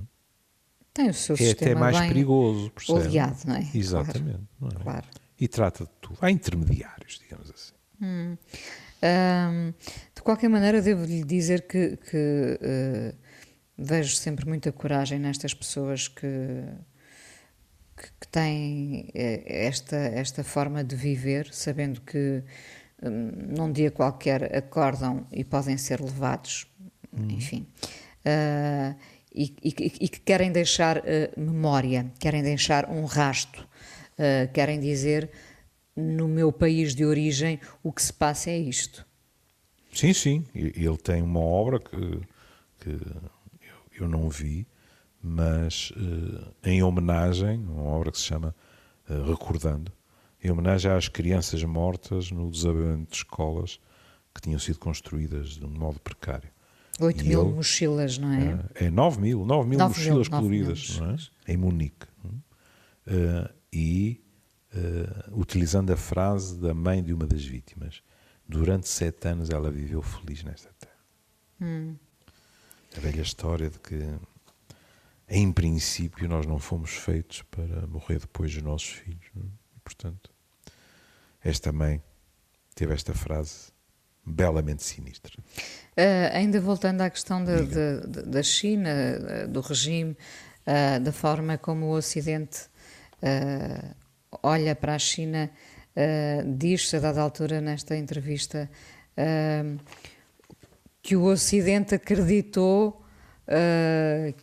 [0.93, 2.99] tem o seu é até mais perigoso, percebe?
[3.08, 3.69] Oleado, não é?
[3.73, 4.41] Exatamente.
[4.60, 4.77] Claro.
[4.77, 4.84] É?
[4.84, 5.08] claro.
[5.39, 6.17] E trata de tudo.
[6.19, 7.71] Há intermediários, digamos assim.
[8.01, 8.38] Hum.
[9.01, 9.73] Um,
[10.13, 13.15] de qualquer maneira, devo-lhe dizer que, que uh,
[13.77, 16.65] vejo sempre muita coragem nestas pessoas que,
[17.95, 22.43] que, que têm eh, esta, esta forma de viver, sabendo que
[23.01, 26.67] um, num dia qualquer acordam e podem ser levados,
[27.13, 27.29] hum.
[27.29, 27.65] enfim.
[28.25, 28.95] Uh,
[29.34, 31.01] e, e, e, que querem deixar uh,
[31.38, 35.29] memória, querem deixar um rasto, uh, querem dizer
[35.95, 39.05] no meu país de origem o que se passa é isto.
[39.93, 40.45] Sim, sim.
[40.53, 42.21] Ele tem uma obra que,
[42.79, 42.99] que
[43.99, 44.67] eu, não vi,
[45.21, 45.91] mas
[46.63, 48.55] em homenagem, uma obra que se chama
[49.27, 49.91] Recordando,
[50.43, 53.79] em homenagem às crianças mortas no desabamento de escolas
[54.34, 56.49] que tinham sido construídas de um modo precário.
[57.00, 58.60] 8 mil ele, mochilas, não é?
[58.76, 61.08] É 9 mil, 9 mil 9 mochilas mil, coloridas, mil.
[61.08, 61.18] não é?
[61.48, 62.08] Em Munique.
[62.26, 64.24] Uh, e
[64.74, 68.04] uh, utilizando a frase da mãe de uma das vítimas,
[68.48, 70.94] durante sete anos ela viveu feliz nesta terra.
[71.62, 71.96] Hum.
[72.96, 74.00] A velha história de que,
[75.28, 79.30] em princípio, nós não fomos feitos para morrer depois dos nossos filhos.
[79.36, 79.40] É?
[79.78, 80.32] E, portanto,
[81.44, 82.02] esta mãe
[82.74, 83.72] teve esta frase
[84.25, 85.34] belamente sinistra.
[85.97, 90.12] Uh, ainda voltando à questão de, de, da China, eh, do regime,
[90.65, 92.62] uh, da forma como o Ocidente
[93.21, 93.95] uh,
[94.43, 95.49] olha para a China,
[96.45, 98.69] diz-se a dada altura nesta entrevista
[101.01, 103.03] que o Ocidente acreditou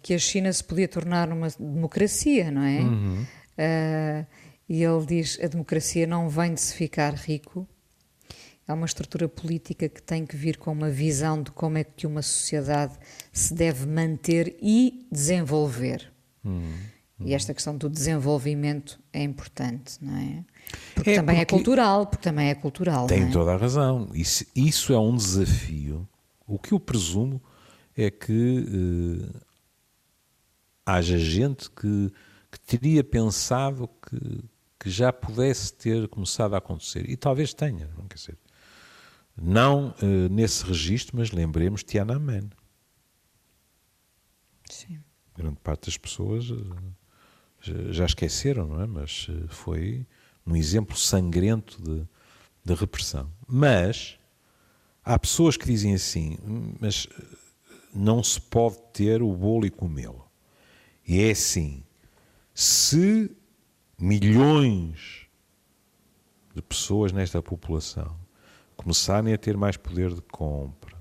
[0.03, 2.81] que a China se podia tornar uma democracia, não é?
[2.81, 3.27] Uhum.
[4.69, 7.67] e ele diz: a democracia não vem de se ficar rico,
[8.69, 12.07] Há uma estrutura política que tem que vir com uma visão de como é que
[12.07, 12.95] uma sociedade
[13.33, 16.13] se deve manter e desenvolver.
[16.45, 16.73] Hum,
[17.21, 17.25] hum.
[17.27, 20.45] E esta questão do desenvolvimento é importante, não é?
[20.95, 23.07] Porque é também é porque é cultural, porque também é cultural.
[23.07, 23.31] Tem é?
[23.31, 24.11] toda a razão.
[24.13, 26.09] Isso, isso é um desafio.
[26.45, 27.41] O que eu presumo
[27.97, 29.41] é que eh,
[30.85, 32.13] haja gente que,
[32.51, 34.45] que teria pensado que,
[34.79, 37.09] que já pudesse ter começado a acontecer.
[37.09, 38.39] E talvez tenha, não quer dizer.
[39.37, 42.51] Não uh, nesse registro, mas lembremos Tiananmen.
[44.71, 45.01] Sim.
[45.37, 46.75] Grande parte das pessoas uh,
[47.91, 48.87] já esqueceram, não é?
[48.87, 50.07] Mas uh, foi
[50.47, 52.07] um exemplo sangrento de,
[52.65, 53.31] de repressão.
[53.47, 54.19] Mas
[55.05, 56.39] há pessoas que dizem assim,
[56.81, 57.07] mas
[57.95, 60.27] não se pode ter o bolo e comê-lo.
[61.07, 61.85] E é assim,
[62.55, 63.31] se
[63.99, 65.27] milhões
[66.55, 68.26] de pessoas nesta população
[68.77, 70.97] começarem a ter mais poder de compra,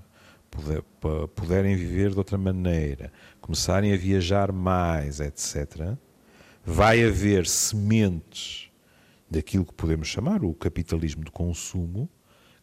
[1.34, 5.96] puderem viver de outra maneira, começarem a viajar mais, etc.,
[6.64, 8.70] vai haver sementes
[9.30, 12.08] daquilo que podemos chamar o capitalismo de consumo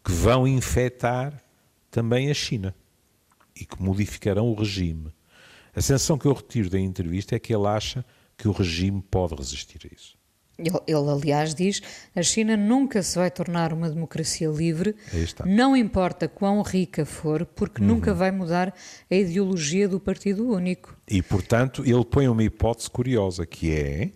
[0.03, 1.41] que vão infectar
[1.89, 2.75] também a China
[3.55, 5.13] e que modificarão o regime.
[5.75, 8.03] A sensação que eu retiro da entrevista é que ele acha
[8.35, 10.17] que o regime pode resistir a isso.
[10.57, 11.81] Ele, ele, aliás, diz:
[12.15, 14.95] a China nunca se vai tornar uma democracia livre,
[15.45, 17.87] não importa quão rica for, porque uhum.
[17.87, 18.73] nunca vai mudar
[19.09, 20.95] a ideologia do Partido Único.
[21.07, 24.11] E, portanto, ele põe uma hipótese curiosa que é.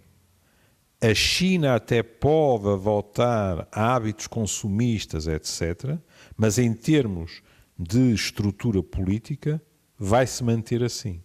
[1.00, 5.98] A China até pode adotar hábitos consumistas, etc.,
[6.36, 7.44] mas em termos
[7.78, 9.62] de estrutura política,
[9.98, 11.22] vai se manter assim.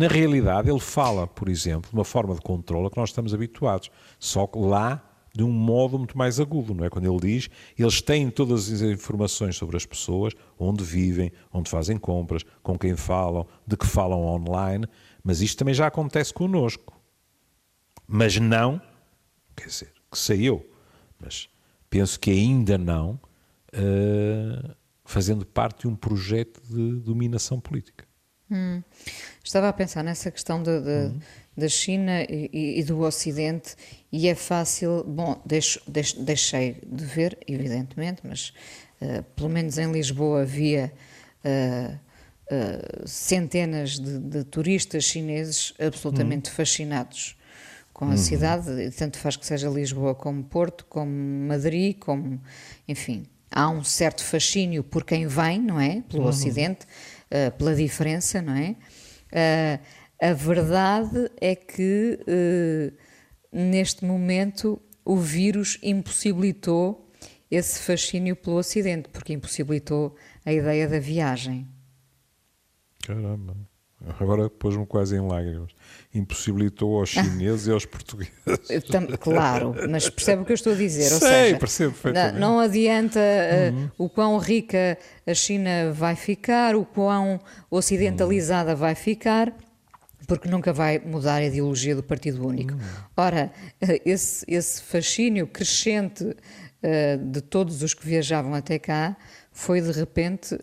[0.00, 3.34] Na realidade, ele fala, por exemplo, de uma forma de controle a que nós estamos
[3.34, 6.88] habituados, só que lá de um modo muito mais agudo, não é?
[6.88, 11.98] Quando ele diz, eles têm todas as informações sobre as pessoas, onde vivem, onde fazem
[11.98, 14.86] compras, com quem falam, de que falam online,
[15.22, 16.98] mas isto também já acontece connosco.
[18.08, 18.80] Mas não,
[19.54, 20.66] quer dizer, que sei eu,
[21.20, 21.46] mas
[21.90, 23.20] penso que ainda não,
[23.74, 28.08] uh, fazendo parte de um projeto de dominação política.
[28.50, 28.82] Hum.
[29.44, 31.20] Estava a pensar nessa questão de, de, uhum.
[31.56, 33.74] da China e, e, do Ocidente
[34.12, 38.52] e é fácil, bom, deixo, deixo, deixei de ver, evidentemente, mas
[39.00, 40.92] uh, pelo menos em Lisboa havia
[41.44, 46.56] uh, uh, centenas de, de, turistas chineses absolutamente uhum.
[46.56, 47.36] fascinados
[47.92, 48.16] com a uhum.
[48.16, 52.40] cidade, tanto faz que seja Lisboa como Porto, como Madrid, como,
[52.88, 56.02] enfim, há um certo fascínio por quem vem, não é?
[56.08, 56.32] Pelo uhum.
[57.30, 58.76] Ocidente, pela diferença, não é?
[59.32, 59.80] Uh,
[60.20, 62.96] a verdade é que uh,
[63.52, 67.08] neste momento o vírus impossibilitou
[67.50, 70.14] esse fascínio pelo Ocidente, porque impossibilitou
[70.44, 71.66] a ideia da viagem.
[73.02, 73.56] Caramba.
[74.18, 75.70] Agora pôs-me quase em lágrimas.
[76.14, 78.32] Impossibilitou aos chineses e aos portugueses.
[79.20, 81.04] Claro, mas percebe o que eu estou a dizer.
[81.04, 82.38] Sei, seja, percebo perfeitamente.
[82.38, 83.90] Não adianta uh, uhum.
[83.98, 87.38] o quão rica a China vai ficar, o quão
[87.70, 88.76] ocidentalizada uhum.
[88.76, 89.52] vai ficar,
[90.26, 92.72] porque nunca vai mudar a ideologia do Partido Único.
[92.72, 92.80] Uhum.
[93.16, 99.14] Ora, uh, esse, esse fascínio crescente uh, de todos os que viajavam até cá
[99.52, 100.54] foi de repente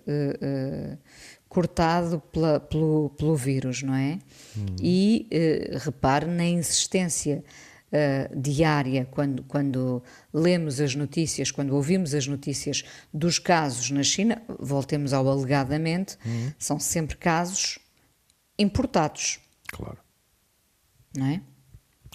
[1.57, 4.19] cortado pela, pelo, pelo vírus, não é?
[4.55, 4.75] Hum.
[4.79, 7.43] E uh, repare na insistência
[7.91, 14.39] uh, diária quando, quando lemos as notícias, quando ouvimos as notícias dos casos na China,
[14.59, 16.51] voltemos ao alegadamente, hum.
[16.59, 17.79] são sempre casos
[18.59, 19.39] importados.
[19.69, 19.97] Claro.
[21.17, 21.41] Não é?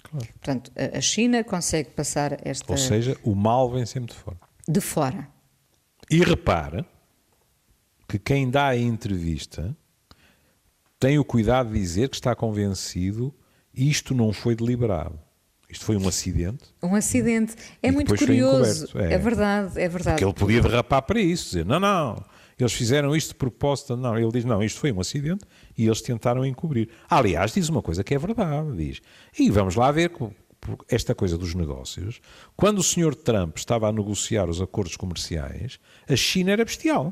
[0.03, 0.25] claro.
[0.25, 2.71] Portanto, a a China consegue passar esta.
[2.71, 4.37] Ou seja, o mal vem sempre de fora.
[4.69, 5.27] de fora.
[6.09, 6.92] E repara
[8.13, 9.75] que quem dá a entrevista
[10.99, 13.33] tem o cuidado de dizer que está convencido
[13.73, 15.19] isto não foi deliberado.
[15.67, 16.63] Isto foi um acidente.
[16.83, 17.55] Um acidente.
[17.81, 18.95] É muito curioso.
[18.99, 19.13] É.
[19.13, 19.17] É.
[19.17, 20.19] verdade, é verdade.
[20.19, 22.23] Que ele podia derrapar para isso, dizer, não, não,
[22.59, 23.97] eles fizeram isto de propósito.
[23.97, 25.43] Não, ele diz, não, isto foi um acidente
[25.75, 26.89] e eles tentaram encobrir.
[27.09, 29.01] Aliás, diz uma coisa que é verdade, diz.
[29.39, 30.11] E vamos lá ver
[30.87, 32.21] esta coisa dos negócios.
[32.55, 37.11] Quando o senhor Trump estava a negociar os acordos comerciais, a China era bestial.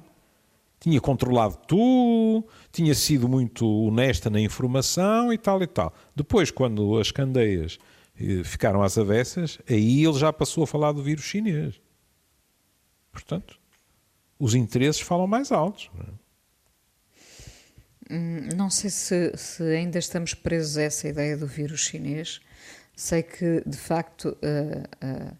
[0.81, 5.93] Tinha controlado tudo, tinha sido muito honesta na informação e tal e tal.
[6.15, 7.77] Depois, quando as candeias
[8.19, 11.79] eh, ficaram às avessas, aí ele já passou a falar do vírus chinês.
[13.11, 13.59] Portanto,
[14.39, 15.89] os interesses falam mais altos.
[15.93, 16.21] não é?
[18.11, 22.41] Hum, Não sei se, se ainda estamos presos a essa ideia do vírus chinês.
[22.95, 25.33] Sei que, de facto, ah, ah,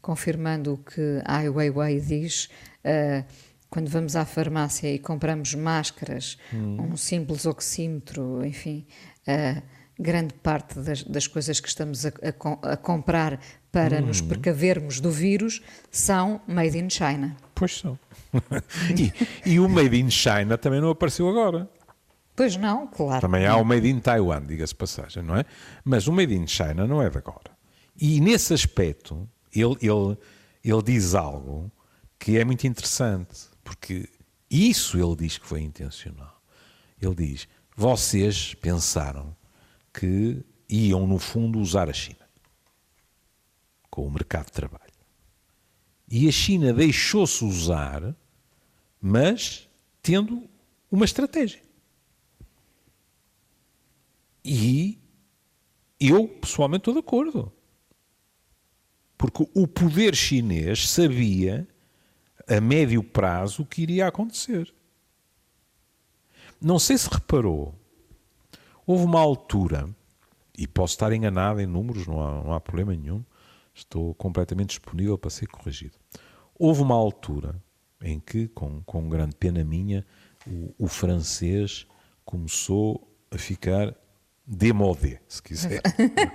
[0.00, 2.48] confirmando o que Ai Weiwei diz,
[2.84, 3.24] ah,
[3.72, 8.86] quando vamos à farmácia e compramos máscaras, um simples oxímetro, enfim,
[9.26, 9.62] ah,
[9.98, 13.40] grande parte das, das coisas que estamos a, a a comprar
[13.72, 17.34] para nos precavermos do vírus são made in China.
[17.54, 17.98] Pois são.
[18.94, 21.66] e, e o Made in China também não apareceu agora.
[22.36, 23.22] Pois não, claro.
[23.22, 25.44] Também há o Made in Taiwan, diga-se passagem, não é?
[25.82, 27.50] Mas o Made in China não é de agora.
[27.98, 30.18] E nesse aspecto, ele, ele,
[30.62, 31.70] ele diz algo
[32.18, 34.08] que é muito interessante, porque
[34.50, 36.42] isso ele diz que foi intencional.
[37.00, 39.36] Ele diz: vocês pensaram
[39.92, 42.22] que iam, no fundo, usar a China
[43.90, 44.92] com o mercado de trabalho.
[46.08, 48.14] E a China deixou-se usar,
[49.00, 49.68] mas
[50.02, 50.48] tendo
[50.90, 51.62] uma estratégia.
[54.44, 54.98] E
[56.00, 57.52] eu, pessoalmente, estou de acordo.
[59.16, 61.68] Porque o poder chinês sabia,
[62.48, 64.72] a médio prazo, o que iria acontecer.
[66.60, 67.74] Não sei se reparou,
[68.86, 69.88] houve uma altura,
[70.56, 73.24] e posso estar enganado em números, não há, não há problema nenhum,
[73.74, 75.96] estou completamente disponível para ser corrigido.
[76.58, 77.60] Houve uma altura
[78.00, 80.04] em que, com, com grande pena minha,
[80.46, 81.86] o, o francês
[82.24, 83.94] começou a ficar
[84.46, 85.80] démodé, se quiser.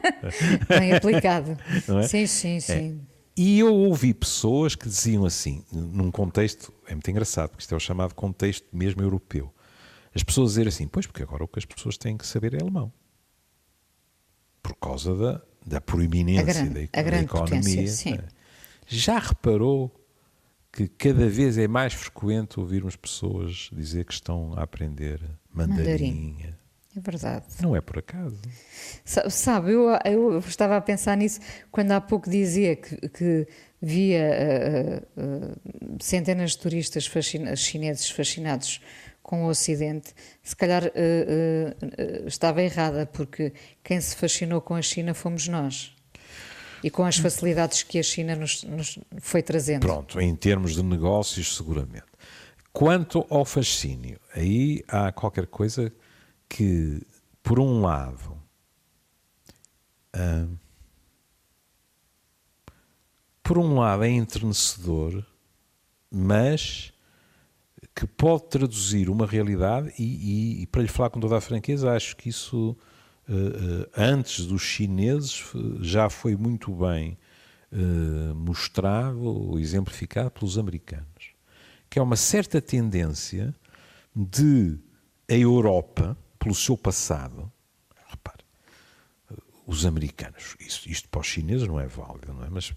[0.67, 1.58] Bem aplicado.
[2.00, 2.04] É?
[2.04, 3.02] Sim, sim, sim.
[3.38, 7.78] E eu ouvi pessoas que diziam assim, num contexto, é muito engraçado, porque isto é
[7.78, 9.54] o chamado contexto mesmo europeu.
[10.15, 12.62] As pessoas dizer assim, pois, porque agora o que as pessoas têm que saber é
[12.62, 12.91] alemão.
[14.63, 17.60] Por causa da, da proeminência grande- da, a da grande economia.
[18.15, 18.28] é?
[18.88, 19.93] Já reparou
[20.71, 25.21] que cada vez é mais frequente ouvirmos pessoas dizer que estão a aprender
[25.54, 26.38] mandarim?
[26.97, 27.45] É verdade.
[27.62, 28.39] Não é por acaso.
[29.05, 31.39] Sa- Sabe, eu, eu estava a pensar nisso
[31.71, 33.47] quando há pouco dizia que, que
[33.79, 35.55] via eh, eh,
[36.01, 38.81] centenas de turistas fascina- chineses fascinados
[39.21, 40.12] com o Ocidente.
[40.41, 41.75] Se calhar eh,
[42.25, 45.93] estava errada, porque quem se fascinou com a China fomos nós.
[46.83, 49.81] E com as facilidades que a China nos, nos foi trazendo.
[49.81, 52.05] Pronto, em termos de negócios, seguramente.
[52.73, 55.91] Quanto ao fascínio, aí há qualquer coisa
[56.49, 57.01] que,
[57.43, 58.38] por um lado,
[60.13, 60.47] ah,
[63.43, 65.25] por um lado é entrenecedor,
[66.12, 66.93] mas
[67.95, 71.91] que pode traduzir uma realidade e, e- e, para lhe falar com toda a franqueza,
[71.93, 72.75] acho que isso
[73.29, 75.43] eh, antes dos chineses
[75.81, 77.17] já foi muito bem
[77.71, 81.33] eh, mostrado ou exemplificado pelos americanos,
[81.89, 83.53] que é uma certa tendência
[84.15, 84.77] de
[85.30, 87.51] a Europa, pelo seu passado,
[88.07, 88.43] repare,
[89.65, 92.49] os americanos, isto, isto para os chineses não é válido, não é?
[92.49, 92.73] Mas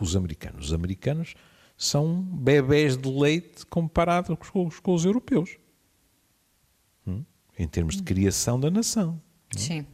[0.00, 1.34] os americanos, os americanos
[1.76, 5.56] são bebés de leite comparados com os, com os europeus,
[7.06, 7.24] Hum?
[7.58, 9.20] em termos de criação da nação.
[9.56, 9.86] Sim.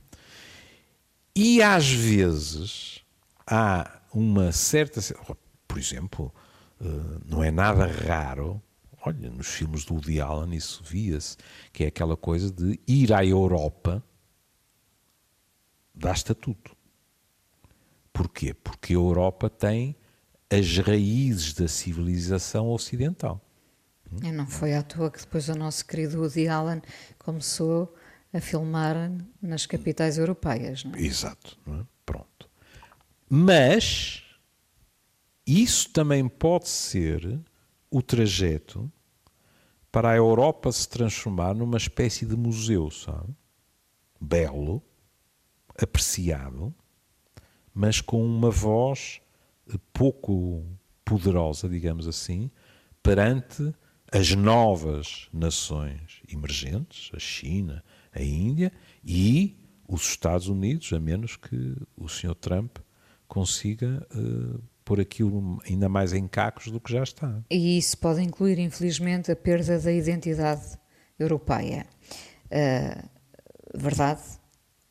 [1.35, 3.01] E às vezes
[3.47, 5.01] há uma certa.
[5.67, 6.35] Por exemplo,
[6.81, 6.85] eh,
[7.27, 8.61] não é nada raro,
[9.05, 11.37] olha, nos filmes do Woody Allen isso via-se,
[11.73, 14.03] que é aquela coisa de ir à Europa
[15.95, 16.77] dá estatuto.
[18.13, 18.55] Porquê?
[18.55, 19.97] Porque a Europa tem
[20.51, 23.41] as raízes da civilização ocidental.
[24.23, 26.83] E não foi à toa que depois o nosso querido Woody Allen
[27.19, 27.95] começou
[28.33, 30.85] a filmar nas capitais europeias.
[30.85, 31.01] Não é?
[31.01, 31.57] Exato.
[31.65, 31.87] não é?
[32.05, 32.51] Pronto.
[33.29, 34.25] Mas
[35.47, 37.41] isso também pode ser
[37.91, 38.91] o trajeto
[39.91, 43.35] para a Europa se transformar numa espécie de museu, sabe?
[44.21, 44.83] Belo,
[45.77, 46.75] apreciado,
[47.75, 49.21] mas com uma voz
[49.93, 50.65] pouco
[51.05, 52.51] poderosa, digamos assim,
[53.03, 53.75] perante
[54.13, 58.73] as novas nações emergentes, a China, a Índia
[59.05, 59.57] e
[59.89, 62.35] os Estados Unidos, a menos que o Sr.
[62.35, 62.79] Trump
[63.27, 67.43] consiga uh, pôr aquilo ainda mais em cacos do que já está.
[67.51, 70.79] E isso pode incluir, infelizmente, a perda da identidade
[71.19, 71.87] europeia.
[72.47, 73.09] Uh,
[73.75, 74.23] verdade?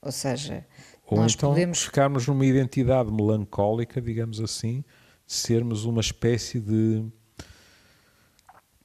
[0.01, 0.65] Ou seja,
[1.05, 4.83] Ou nós então podemos ficarmos numa identidade melancólica, digamos assim,
[5.27, 7.05] de sermos uma espécie de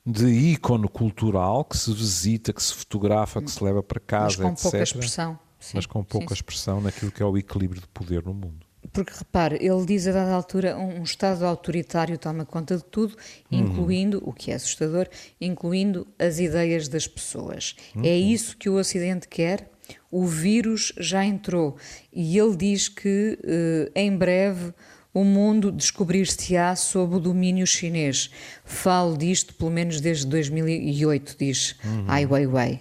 [0.07, 4.37] de ícone cultural que se visita, que se fotografa, que se leva para casa, mas
[4.37, 4.63] com etc.
[4.63, 5.39] pouca expressão.
[5.59, 8.64] Sim, mas com pouca sim, expressão naquilo que é o equilíbrio de poder no mundo.
[8.93, 13.17] Porque repare, ele diz a dada altura um, Estado autoritário toma conta de tudo,
[13.51, 14.31] incluindo, uhum.
[14.31, 15.09] o que é assustador,
[15.41, 17.77] incluindo as ideias das pessoas.
[17.95, 18.05] É uhum.
[18.05, 19.71] É isso que o Ocidente quer?
[20.11, 21.77] O vírus já entrou
[22.13, 24.73] e ele diz que uh, em breve
[25.13, 28.31] o mundo descobrir-se-á sob o domínio chinês.
[28.65, 32.05] Falo disto pelo menos desde 2008, diz uhum.
[32.09, 32.81] Ai Weiwei.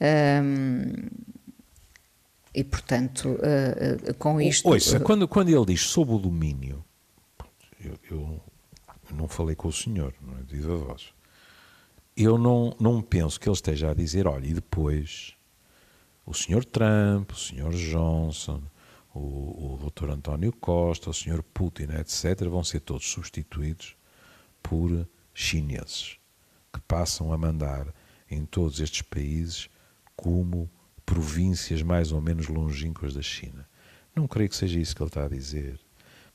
[0.00, 0.92] Um,
[2.54, 4.68] e, portanto, uh, uh, com isto...
[4.68, 6.84] Ouça, uh, quando, quando ele diz sob o domínio,
[7.82, 8.40] eu, eu,
[9.14, 10.42] não falei com o senhor, não é?
[10.42, 11.08] Diz a voz.
[12.16, 15.34] Eu não, não penso que ele esteja a dizer, olha, e depois
[16.26, 18.62] o senhor Trump, o senhor Johnson,
[19.14, 20.10] o, o Dr.
[20.10, 21.42] António Costa, o Sr.
[21.42, 23.96] Putin, etc., vão ser todos substituídos
[24.62, 26.18] por chineses,
[26.72, 27.92] que passam a mandar
[28.30, 29.68] em todos estes países
[30.14, 30.70] como
[31.10, 33.68] províncias mais ou menos longínquas da China.
[34.14, 35.80] Não creio que seja isso que ele está a dizer.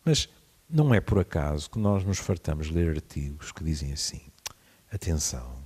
[0.04, 0.28] Mas
[0.70, 4.20] não é por acaso que nós nos fartamos de ler artigos que dizem assim:
[4.92, 5.64] atenção,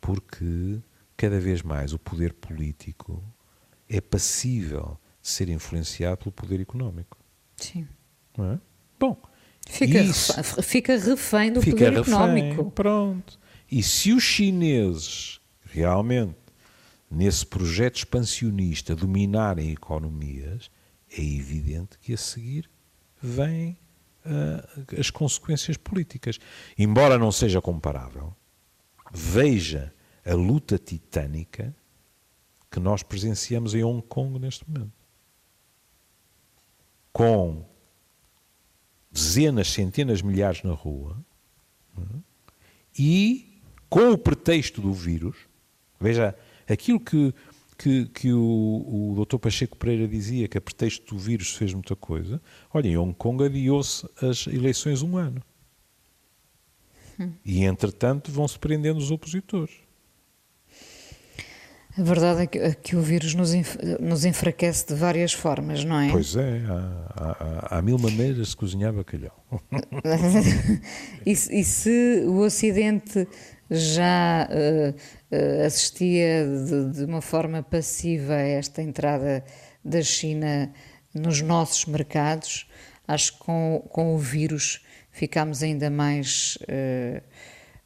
[0.00, 0.80] porque
[1.16, 3.20] cada vez mais o poder político
[3.88, 7.18] é passível ser influenciado pelo poder económico.
[7.56, 7.88] Sim.
[8.38, 8.60] Não é?
[9.00, 9.20] Bom,
[9.66, 10.32] fica, isso,
[10.62, 12.70] fica refém do fica poder refém, económico.
[12.70, 13.36] Pronto.
[13.68, 16.36] E se os chineses realmente,
[17.14, 20.70] nesse projeto expansionista, dominarem economias,
[21.10, 22.68] é evidente que a seguir
[23.22, 23.78] vêm
[24.26, 26.38] uh, as consequências políticas.
[26.76, 28.34] Embora não seja comparável,
[29.12, 29.94] veja
[30.26, 31.74] a luta titânica
[32.70, 35.04] que nós presenciamos em Hong Kong neste momento
[37.14, 37.64] com
[39.08, 41.16] dezenas, centenas, milhares na rua
[41.96, 42.02] é?
[42.98, 45.36] e com o pretexto do vírus,
[46.00, 46.36] veja,
[46.68, 47.34] aquilo que,
[47.78, 49.38] que, que o, o Dr.
[49.38, 52.40] Pacheco Pereira dizia, que a pretexto do vírus fez muita coisa,
[52.72, 55.42] olha, em Hong Kong adiou-se as eleições um ano.
[57.18, 57.32] Hum.
[57.44, 59.84] E, entretanto, vão-se prendendo os opositores.
[61.96, 63.52] A verdade é que, é que o vírus nos,
[64.00, 66.10] nos, enfraquece de várias formas, não é?
[66.10, 69.44] Pois é, há, há, há mil maneiras de cozinhar bacalhau.
[71.24, 73.28] e, e, se o Ocidente
[73.70, 79.44] já uh, assistia de, de, uma forma passiva a esta entrada
[79.84, 80.72] da China
[81.14, 82.66] nos nossos mercados,
[83.06, 87.22] acho que com, com o vírus ficámos ainda mais, uh,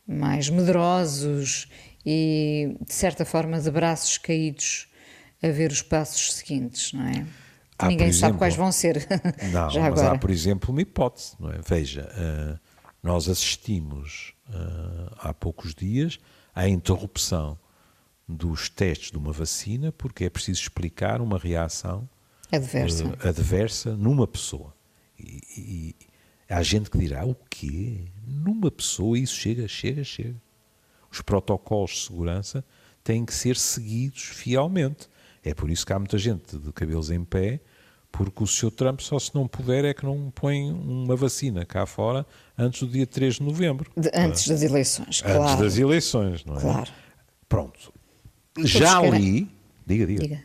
[0.06, 1.68] mais medrosos
[2.04, 4.88] e, de certa forma, de braços caídos
[5.42, 7.26] a ver os passos seguintes, não é?
[7.78, 9.06] Há, Ninguém exemplo, sabe quais vão ser.
[9.52, 10.12] Não, mas agora.
[10.12, 11.60] há, por exemplo, uma hipótese, não é?
[11.64, 12.58] Veja, uh,
[13.02, 16.18] nós assistimos uh, há poucos dias
[16.54, 17.58] à interrupção
[18.28, 22.08] dos testes de uma vacina porque é preciso explicar uma reação
[22.52, 24.74] adversa, uh, adversa numa pessoa.
[25.18, 25.96] E, e,
[26.48, 28.04] há gente que dirá, o quê?
[28.26, 30.36] Numa pessoa isso chega, chega, chega
[31.10, 32.64] os protocolos de segurança
[33.02, 35.08] têm que ser seguidos fielmente.
[35.42, 37.60] É por isso que há muita gente de cabelos em pé,
[38.18, 38.72] porque o Sr.
[38.72, 42.26] Trump só se não puder é que não põe uma vacina cá fora
[42.58, 43.88] antes do dia 3 de novembro.
[43.96, 45.42] De, antes das eleições, claro.
[45.44, 46.60] Antes das eleições, não é?
[46.60, 46.90] Claro.
[47.48, 47.92] Pronto.
[48.52, 49.20] Todos Já querem...
[49.20, 49.50] li...
[49.86, 50.20] Diga, diga.
[50.20, 50.42] diga.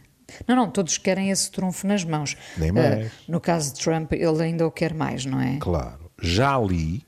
[0.47, 2.38] Não, não, todos querem esse trunfo nas mãos.
[2.57, 3.07] Nem mais.
[3.07, 5.57] Uh, no caso de Trump, ele ainda o quer mais, não é?
[5.57, 6.11] Claro.
[6.21, 7.03] Já li,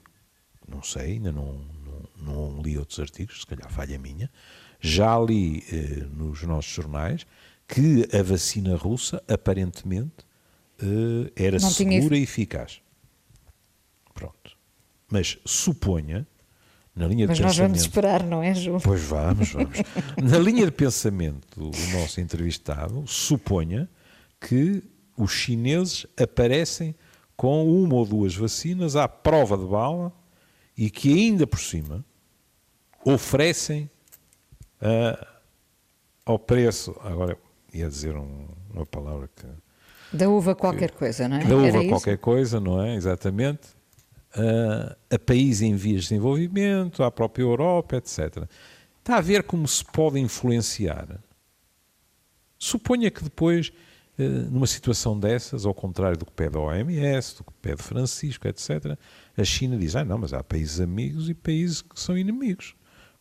[0.68, 1.62] não sei, ainda não,
[2.18, 4.32] não li outros artigos, se calhar falha minha,
[4.80, 7.26] já li eh, nos nossos jornais
[7.68, 10.25] que a vacina russa aparentemente
[10.82, 12.82] eh, era não segura e eficaz.
[14.14, 14.58] Pronto.
[15.10, 16.28] Mas suponha,
[16.96, 17.72] na linha Mas de nós pensamento.
[17.72, 18.78] vamos esperar, não é, Ju?
[18.84, 19.80] Pois vamos, vamos.
[20.22, 23.90] na linha de pensamento do nosso entrevistado, suponha
[24.40, 24.84] que
[25.18, 26.96] os chineses aparecem
[27.36, 30.14] com uma ou duas vacinas à prova de bala
[30.78, 32.04] e que ainda por cima
[33.06, 33.90] oferecem
[34.82, 35.26] uh,
[36.26, 36.96] ao preço.
[37.02, 37.38] Agora
[37.74, 39.46] ia dizer um, uma palavra que
[40.16, 41.44] Da uva qualquer coisa, não é?
[41.44, 41.90] Da uva isso?
[41.90, 42.96] qualquer coisa, não é?
[42.96, 43.76] Exatamente.
[44.36, 48.44] Ah, a países em vias de desenvolvimento, à própria Europa, etc.
[49.00, 51.08] Está a ver como se pode influenciar.
[52.60, 53.72] Suponha que depois,
[54.18, 58.48] eh, numa situação dessas, ao contrário do que pede a OMS, do que pede Francisco,
[58.48, 58.98] etc.,
[59.38, 62.76] a China diz: ah, não, mas há países amigos e países que são inimigos.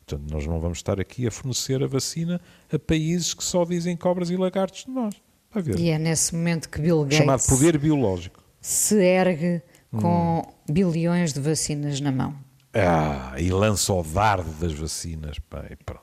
[0.04, 2.40] Portanto, nós não vamos estar aqui a fornecer a vacina
[2.72, 5.14] a países que só dizem cobras e lagartos de nós.
[5.54, 5.78] A ver?
[5.78, 8.42] E é nesse momento que Bill Gates Chamado poder biológico.
[8.60, 10.72] se ergue com Hum.
[10.72, 12.34] bilhões de vacinas na mão.
[12.74, 15.38] Ah, e lança o dardo das vacinas.
[15.38, 16.02] Pá, e pronto.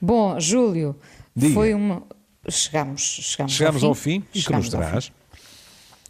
[0.00, 0.96] Bom, Júlio,
[1.36, 1.54] Diga.
[1.54, 2.02] foi uma.
[2.48, 4.88] Chegamos, chegamos, Chegamos ao fim, e que nos Chegamos ao fim.
[4.90, 5.12] traz.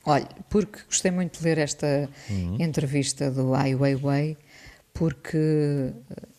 [0.07, 2.57] Olha, porque gostei muito de ler esta Uhum.
[2.61, 4.37] entrevista do Ai Weiwei,
[4.95, 5.93] porque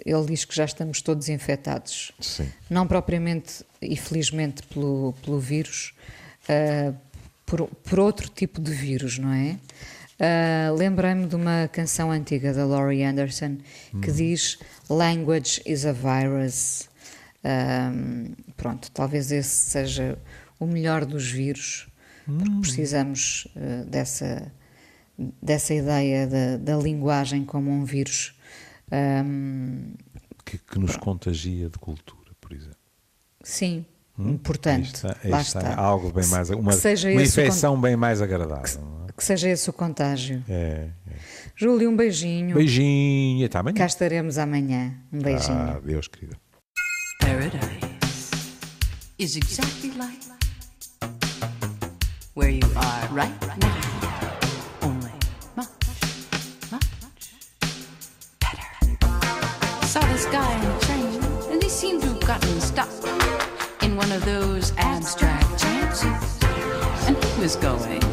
[0.03, 2.13] ele diz que já estamos todos infectados.
[2.19, 2.49] Sim.
[2.69, 5.93] Não propriamente e felizmente pelo, pelo vírus,
[6.49, 6.93] ah,
[7.45, 9.59] por, por outro tipo de vírus, não é?
[10.19, 13.57] Ah, Lembrei-me de uma canção antiga da Laurie Anderson
[14.01, 14.57] que diz
[14.89, 16.89] Language is a virus.
[17.43, 20.17] Ahm, pronto, talvez esse seja
[20.59, 21.87] o melhor dos vírus,
[22.25, 24.51] porque precisamos eh, dessa,
[25.41, 28.34] dessa ideia da, da linguagem como um vírus.
[28.91, 29.93] Ahm,
[30.45, 32.77] Que, que nos contagia de cultura, por exemplo.
[33.43, 33.85] sim,
[34.17, 34.29] Hum?
[34.29, 34.91] importante.
[35.05, 35.59] Aí está, aí lá está.
[35.59, 35.75] está.
[35.75, 36.49] Algo bem mais.
[36.49, 38.81] Uma, que uma infecção bem mais agradável.
[38.81, 40.41] não Que seja esse o contágio.
[40.47, 40.89] É?
[41.07, 41.15] É,
[41.55, 42.51] Júlio, um beijinho.
[42.51, 42.53] é.
[42.53, 43.45] Beijinho.
[43.45, 43.75] Até amanhã.
[43.75, 44.93] Cá estaremos amanhã.
[45.11, 45.57] Um beijinho.
[45.57, 46.37] Ah, Deus, querida.
[47.19, 48.31] Paradise
[49.19, 50.25] is exactly like
[52.35, 53.94] where you are right now.
[61.85, 62.89] Seemed to have gotten stuck
[63.83, 66.39] in one of those abstract chances.
[67.05, 68.03] And he was going.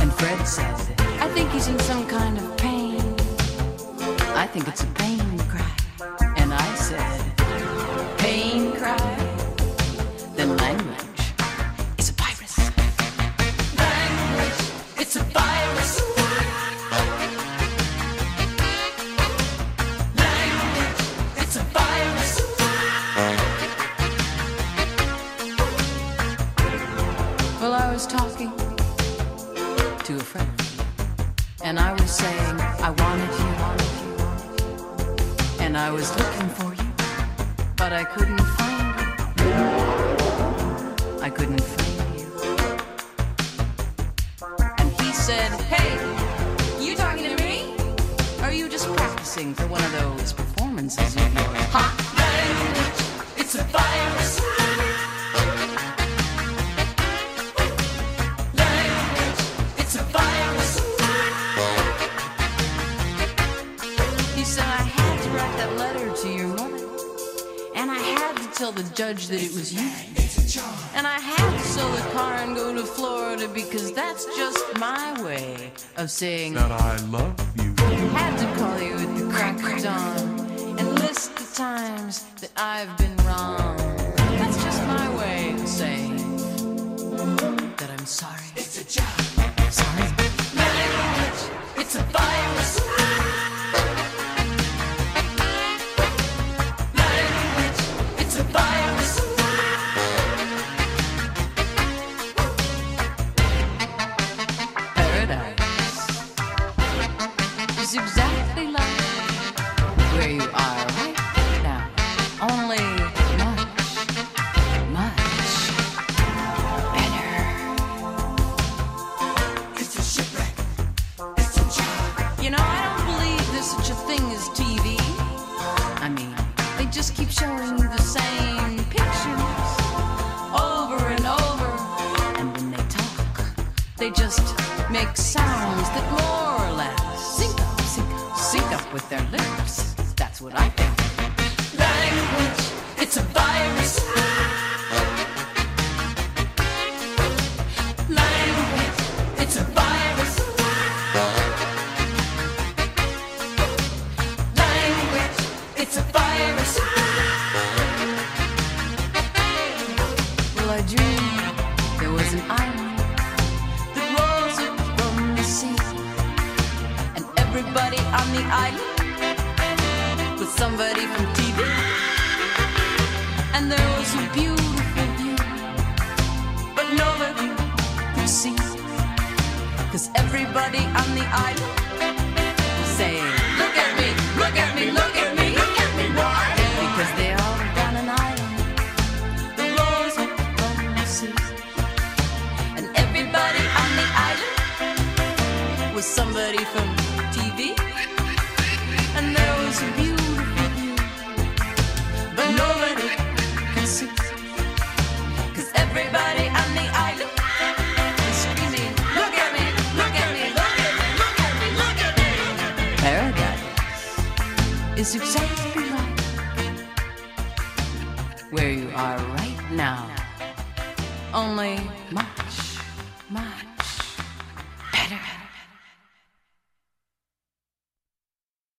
[0.00, 0.74] And Fred said,
[1.20, 3.00] I think he's in some kind of pain.
[4.34, 5.81] I think it's a pain cry.
[68.62, 69.80] Tell the judge that it was you.
[70.94, 75.20] And I had to sell the car and go to Florida because that's just my
[75.20, 77.74] way of saying that I love you.
[78.12, 82.96] had to call you at the crack of dawn and list the times that I've
[82.98, 83.81] been wrong.